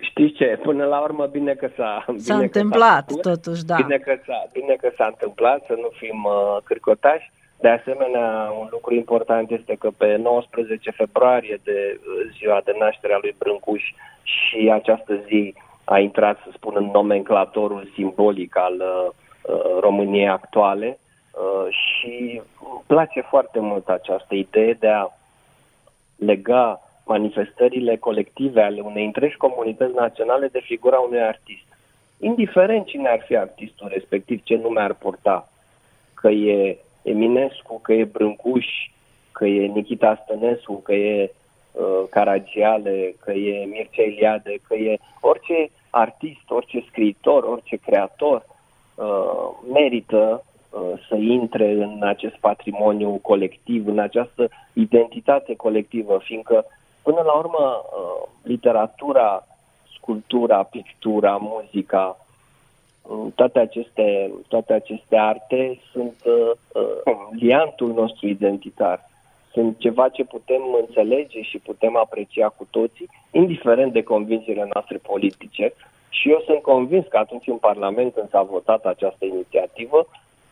Știți 0.00 0.34
ce? 0.34 0.58
Până 0.62 0.84
la 0.84 0.98
urmă, 1.00 1.26
bine 1.26 1.52
că 1.52 1.68
s-a... 1.76 2.04
Bine 2.06 2.18
S-a 2.18 2.36
că 2.36 2.42
întâmplat, 2.42 3.04
făcut. 3.08 3.22
totuși, 3.22 3.64
da. 3.64 3.76
Bine 3.76 3.96
că, 3.96 4.14
s-a, 4.26 4.46
bine 4.52 4.76
că 4.80 4.90
s-a 4.96 5.06
întâmplat, 5.06 5.64
să 5.66 5.74
nu 5.76 5.88
fim 5.98 6.24
uh, 6.24 6.62
cârcotași. 6.64 7.30
De 7.60 7.68
asemenea, 7.68 8.52
un 8.60 8.68
lucru 8.70 8.94
important 8.94 9.50
este 9.50 9.74
că 9.74 9.90
pe 9.96 10.16
19 10.16 10.90
februarie 10.90 11.60
de 11.64 11.98
uh, 11.98 12.30
ziua 12.38 12.60
de 12.64 12.76
naștere 12.78 13.14
a 13.14 13.18
lui 13.20 13.34
Brâncuș 13.38 13.82
și 14.22 14.70
această 14.72 15.14
zi 15.26 15.54
a 15.84 15.98
intrat, 15.98 16.38
să 16.44 16.50
spun, 16.52 16.74
în 16.76 16.84
nomenclatorul 16.84 17.90
simbolic 17.94 18.56
al 18.56 18.74
uh, 18.74 19.08
uh, 19.54 19.78
României 19.80 20.28
actuale 20.28 20.98
uh, 21.30 21.72
și 21.72 22.42
îmi 22.70 22.82
place 22.86 23.20
foarte 23.20 23.60
mult 23.60 23.88
această 23.88 24.34
idee 24.34 24.72
de 24.72 24.88
a 24.88 25.08
lega 26.16 26.80
manifestările 27.04 27.96
colective 27.96 28.62
ale 28.62 28.80
unei 28.80 29.04
întregi 29.04 29.36
comunități 29.36 29.94
naționale 29.94 30.46
de 30.46 30.60
figura 30.60 30.98
unui 30.98 31.20
artist. 31.20 31.66
Indiferent 32.18 32.86
cine 32.86 33.08
ar 33.08 33.22
fi 33.26 33.36
artistul 33.36 33.88
respectiv, 33.92 34.42
ce 34.42 34.56
nume 34.56 34.80
ar 34.80 34.94
purta, 34.94 35.48
că 36.14 36.28
e 36.28 36.78
Eminescu, 37.02 37.80
că 37.80 37.92
e 37.92 38.04
Brâncuș, 38.04 38.66
că 39.32 39.46
e 39.46 39.66
Nikita 39.66 40.20
Stănescu, 40.24 40.74
că 40.74 40.94
e 40.94 41.32
uh, 41.72 42.02
Caragiale, 42.10 43.14
că 43.24 43.32
e 43.32 43.64
Mircea 43.64 44.02
Eliade, 44.02 44.58
că 44.68 44.74
e 44.74 44.98
orice 45.20 45.70
artist, 45.90 46.50
orice 46.50 46.84
scriitor, 46.88 47.42
orice 47.42 47.76
creator 47.76 48.46
uh, 48.94 49.48
merită 49.72 50.44
uh, 50.70 50.80
să 51.08 51.14
intre 51.14 51.72
în 51.72 52.02
acest 52.02 52.34
patrimoniu 52.34 53.10
colectiv, 53.22 53.86
în 53.86 53.98
această 53.98 54.48
identitate 54.72 55.56
colectivă, 55.56 56.18
fiindcă 56.22 56.64
până 57.02 57.20
la 57.24 57.32
urmă 57.32 57.82
uh, 57.82 58.28
literatura, 58.42 59.46
sculptura, 59.96 60.62
pictura, 60.62 61.36
muzica, 61.40 62.16
uh, 62.18 62.27
toate 63.34 63.58
aceste, 63.58 64.30
toate 64.48 64.72
aceste 64.72 65.16
arte 65.16 65.80
sunt 65.92 66.22
uh, 66.24 66.50
uh, 66.72 67.28
liantul 67.38 67.92
nostru 67.92 68.26
identitar 68.26 69.08
sunt 69.58 69.78
ceva 69.78 70.08
ce 70.08 70.24
putem 70.24 70.62
înțelege 70.80 71.42
și 71.42 71.58
putem 71.58 71.96
aprecia 71.96 72.48
cu 72.48 72.66
toții, 72.70 73.08
indiferent 73.30 73.92
de 73.92 74.02
convingerile 74.02 74.68
noastre 74.72 74.96
politice. 74.96 75.72
Și 76.08 76.30
eu 76.30 76.42
sunt 76.46 76.62
convins 76.62 77.06
că 77.08 77.16
atunci 77.16 77.46
în 77.46 77.56
Parlament, 77.56 78.14
când 78.14 78.28
s-a 78.30 78.42
votat 78.42 78.84
această 78.84 79.24
inițiativă, 79.24 80.06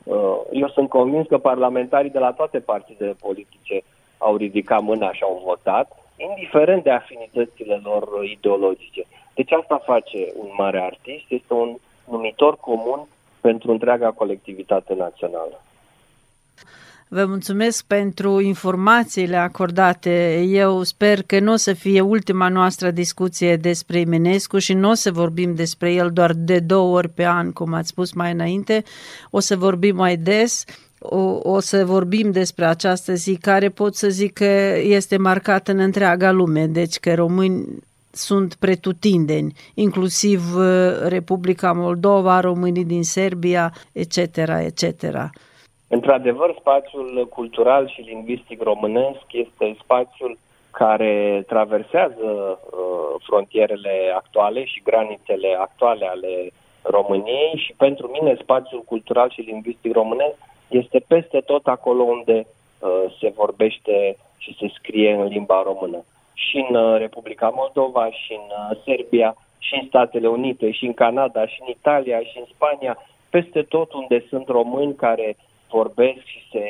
uh, 0.04 0.38
eu 0.52 0.68
sunt 0.68 0.88
convins 0.88 1.26
că 1.26 1.38
parlamentarii 1.38 2.10
de 2.10 2.18
la 2.18 2.32
toate 2.32 2.58
partidele 2.58 3.14
politice 3.20 3.82
au 4.18 4.36
ridicat 4.36 4.82
mâna 4.82 5.12
și 5.12 5.22
au 5.22 5.42
votat, 5.44 5.86
indiferent 6.16 6.82
de 6.82 6.90
afinitățile 6.90 7.80
lor 7.84 8.24
ideologice. 8.24 9.02
Deci 9.34 9.52
asta 9.52 9.82
face 9.84 10.32
un 10.36 10.48
mare 10.56 10.80
artist, 10.80 11.24
este 11.28 11.52
un 11.54 11.76
numitor 12.10 12.56
comun 12.60 13.06
pentru 13.40 13.70
întreaga 13.70 14.10
colectivitate 14.10 14.94
națională. 14.94 15.60
Vă 17.08 17.24
mulțumesc 17.24 17.84
pentru 17.86 18.40
informațiile 18.40 19.36
acordate. 19.36 20.40
Eu 20.48 20.82
sper 20.82 21.22
că 21.22 21.40
nu 21.40 21.52
o 21.52 21.56
să 21.56 21.72
fie 21.72 22.00
ultima 22.00 22.48
noastră 22.48 22.90
discuție 22.90 23.56
despre 23.56 24.00
Eminescu 24.00 24.58
și 24.58 24.72
nu 24.72 24.90
o 24.90 24.94
să 24.94 25.12
vorbim 25.12 25.54
despre 25.54 25.92
el 25.92 26.10
doar 26.10 26.32
de 26.34 26.58
două 26.58 26.96
ori 26.96 27.08
pe 27.08 27.26
an, 27.26 27.52
cum 27.52 27.72
ați 27.72 27.88
spus 27.88 28.12
mai 28.12 28.32
înainte. 28.32 28.82
O 29.30 29.40
să 29.40 29.56
vorbim 29.56 29.96
mai 29.96 30.16
des. 30.16 30.64
O, 30.98 31.38
o 31.42 31.60
să 31.60 31.84
vorbim 31.84 32.30
despre 32.30 32.64
această 32.64 33.14
zi 33.14 33.36
care 33.36 33.68
pot 33.68 33.94
să 33.94 34.08
zic 34.08 34.32
că 34.32 34.76
este 34.76 35.16
marcată 35.16 35.70
în 35.70 35.78
întreaga 35.78 36.30
lume, 36.30 36.66
deci 36.66 36.98
că 36.98 37.14
români 37.14 37.66
sunt 38.16 38.54
pretutindeni, 38.54 39.52
inclusiv 39.74 40.40
uh, 40.56 40.64
Republica 41.08 41.72
Moldova, 41.72 42.40
românii 42.40 42.84
din 42.84 43.02
Serbia, 43.02 43.72
etc., 43.92 44.16
etc. 44.68 44.82
Într-adevăr, 45.88 46.56
spațiul 46.58 47.28
cultural 47.30 47.88
și 47.88 48.00
lingvistic 48.00 48.62
românesc 48.62 49.24
este 49.30 49.76
spațiul 49.82 50.38
care 50.70 51.44
traversează 51.46 52.26
uh, 52.26 53.22
frontierele 53.26 54.12
actuale 54.14 54.64
și 54.64 54.82
granițele 54.84 55.56
actuale 55.58 56.06
ale 56.06 56.50
României 56.82 57.62
și 57.64 57.72
pentru 57.76 58.06
mine 58.06 58.36
spațiul 58.40 58.82
cultural 58.82 59.30
și 59.30 59.40
lingvistic 59.40 59.92
românesc 59.92 60.36
este 60.68 61.04
peste 61.06 61.40
tot 61.40 61.66
acolo 61.66 62.02
unde 62.02 62.46
uh, 62.46 63.14
se 63.20 63.32
vorbește 63.36 64.16
și 64.38 64.56
se 64.58 64.66
scrie 64.78 65.12
în 65.12 65.26
limba 65.26 65.62
română. 65.62 66.04
Și 66.44 66.56
în 66.68 66.74
uh, 66.74 66.98
Republica 66.98 67.48
Moldova, 67.60 68.04
și 68.10 68.32
în 68.32 68.46
uh, 68.48 68.78
Serbia, 68.84 69.30
și 69.58 69.74
în 69.80 69.86
Statele 69.86 70.28
Unite, 70.28 70.70
și 70.70 70.84
în 70.84 70.94
Canada, 70.94 71.46
și 71.46 71.58
în 71.60 71.68
Italia, 71.78 72.18
și 72.20 72.36
în 72.38 72.46
Spania, 72.54 72.94
peste 73.30 73.62
tot 73.62 73.92
unde 73.92 74.24
sunt 74.28 74.46
români 74.48 74.94
care 74.94 75.36
vorbesc 75.70 76.20
și 76.24 76.40
se 76.52 76.64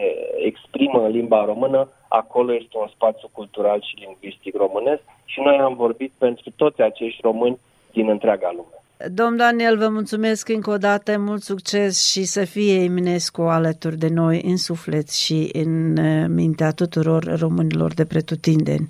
exprimă 0.51 0.99
în 1.05 1.11
limba 1.11 1.45
română, 1.45 1.89
acolo 2.09 2.55
este 2.55 2.77
un 2.79 2.89
spațiu 2.89 3.29
cultural 3.33 3.81
și 3.83 4.05
lingvistic 4.05 4.55
românesc 4.55 5.03
și 5.25 5.41
noi 5.41 5.57
am 5.57 5.75
vorbit 5.75 6.13
pentru 6.19 6.51
toți 6.57 6.81
acești 6.83 7.21
români 7.23 7.59
din 7.93 8.09
întreaga 8.09 8.51
lume. 8.53 8.77
Domn 9.09 9.37
Daniel, 9.37 9.77
vă 9.79 9.89
mulțumesc 9.89 10.49
încă 10.49 10.71
o 10.71 10.77
dată, 10.77 11.19
mult 11.19 11.43
succes 11.43 12.11
și 12.11 12.25
să 12.25 12.45
fie 12.45 12.83
Eminescu 12.83 13.43
alături 13.43 13.97
de 13.97 14.09
noi 14.09 14.43
în 14.45 14.57
suflet 14.57 15.11
și 15.11 15.49
în 15.53 15.97
uh, 15.97 16.25
mintea 16.29 16.71
tuturor 16.71 17.39
românilor 17.41 17.95
de 17.95 18.05
pretutindeni. 18.05 18.87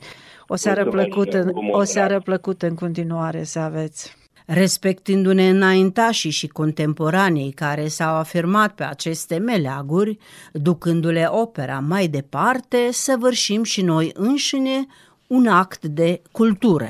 O 0.49 0.57
seară, 0.57 0.83
Mulțumesc 0.83 1.09
plăcută, 1.09 1.41
și 1.41 1.47
eu, 1.47 1.53
cu 1.53 1.63
mult 1.63 1.75
o 1.75 1.85
seară 1.85 2.09
drag. 2.09 2.23
plăcută 2.23 2.67
în 2.67 2.75
continuare 2.75 3.45
să 3.45 3.59
aveți. 3.59 4.17
Respectându-ne 4.47 5.49
înaintașii 5.49 6.31
și 6.31 6.47
contemporanii 6.47 7.51
care 7.51 7.89
s-au 7.89 8.15
afirmat 8.15 8.75
pe 8.75 8.85
aceste 8.85 9.37
meleaguri, 9.39 10.19
ducându-le 10.53 11.29
opera 11.31 11.79
mai 11.79 12.09
departe, 12.09 12.89
săvârșim 12.91 13.63
și 13.63 13.83
noi 13.83 14.11
înșine 14.15 14.87
un 15.27 15.47
act 15.47 15.85
de 15.85 16.23
cultură, 16.33 16.89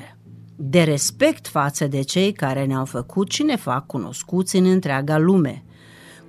de 0.56 0.82
respect 0.82 1.46
față 1.46 1.86
de 1.86 2.00
cei 2.00 2.32
care 2.32 2.64
ne-au 2.64 2.84
făcut 2.84 3.30
și 3.30 3.42
ne 3.42 3.56
fac 3.56 3.86
cunoscuți 3.86 4.56
în 4.56 4.64
întreaga 4.64 5.18
lume, 5.18 5.64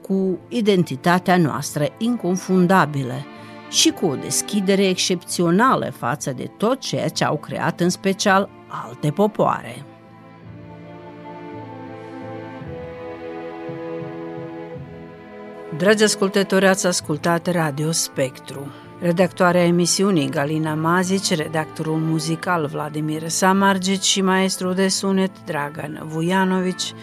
cu 0.02 0.40
identitatea 0.50 1.38
noastră 1.38 1.86
inconfundabilă 1.98 3.26
și 3.70 3.90
cu 3.90 4.06
o 4.06 4.16
deschidere 4.16 4.88
excepțională 4.88 5.92
față 5.98 6.32
de 6.32 6.52
tot 6.58 6.80
ceea 6.80 7.10
ce 7.10 7.24
au 7.24 7.38
creat 7.38 7.80
în 7.80 7.90
special 7.90 8.50
alte 8.68 9.12
popoare. 9.12 9.86
Dragi 15.78 16.04
ascultători, 16.04 16.68
ați 16.68 16.88
ascultat 16.88 17.48
Radio 17.52 17.92
Spectru. 17.92 18.72
Redactoarea 19.00 19.64
emisiunii 19.64 20.30
Galina 20.30 20.74
Mazici, 20.74 21.36
redactorul 21.36 21.98
muzical 21.98 22.66
Vladimir 22.66 23.28
Samargic 23.28 24.02
și 24.02 24.22
maestrul 24.22 24.74
de 24.74 24.88
sunet 24.88 25.32
Dragan 25.46 26.02
Vujanovici 26.04 26.94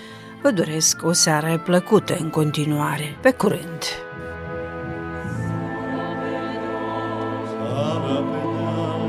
vă 0.42 0.50
doresc 0.50 1.04
o 1.04 1.12
seară 1.12 1.62
plăcută 1.64 2.16
în 2.20 2.30
continuare. 2.30 3.16
Pe 3.20 3.30
curând! 3.30 3.82
Țara 7.74 8.18
pe 8.30 8.40
deal, 8.54 9.02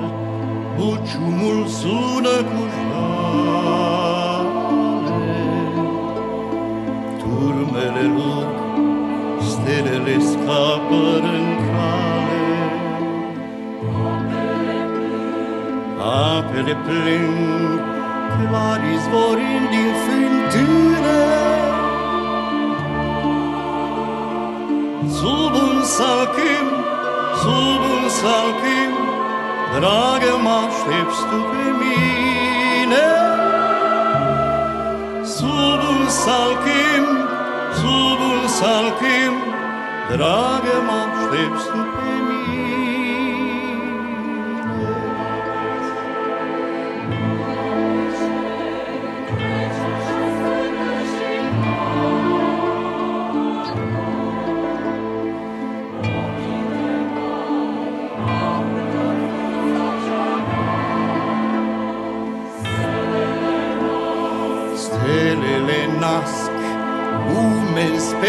buciumul 0.77 1.67
sună 1.67 2.35
cu 2.49 2.61
jale. 2.75 4.47
Turmele 7.19 8.05
rog, 8.15 8.49
stelele 9.39 10.19
scapă 10.19 11.03
în 11.33 11.45
cale. 11.67 12.45
Apele 15.99 16.75
plâng, 16.85 17.79
izvorind 18.95 19.69
din. 19.69 19.85
Sub 25.09 25.53
un 25.53 25.83
sub 27.41 27.81
un 27.95 28.09
salcâm, 28.19 28.93
Dragă, 29.73 30.33
mă 30.43 30.57
aștepți 30.67 31.21
tu 31.29 31.39
pe 31.51 31.65
mine. 31.81 33.07
Sub 35.35 35.79
un 35.93 36.09
salcâm, 36.23 37.05
sub 37.79 38.19
un 38.31 38.47
salcâm, 38.47 39.33
Dragă, 40.11 40.75
mă 40.87 40.99
aștepți 41.11 41.65
tu 41.65 41.81
pe 41.93 42.03
mine. 42.05 42.14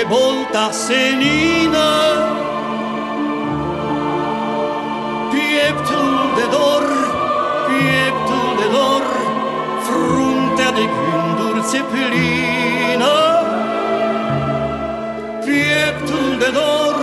volta 0.08 0.70
senina. 0.70 1.90
Pieptul 5.32 6.14
de 6.38 6.46
dor, 6.50 6.84
pieptul 7.68 8.48
de 8.60 8.66
dor 8.76 9.04
Fruntea 9.86 10.70
de 10.78 10.84
gânduri 10.96 11.62
se 11.70 11.80
plină. 11.90 13.16
Pieptul 15.44 16.28
de 16.38 16.50
dor, 16.58 16.98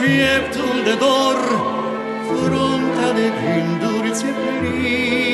pieptul 0.00 0.76
de 0.84 0.94
dor 1.04 1.38
Fruntea 2.28 3.12
de 3.12 3.26
gânduri 3.40 4.14
se 4.14 4.26
plină. 4.26 5.33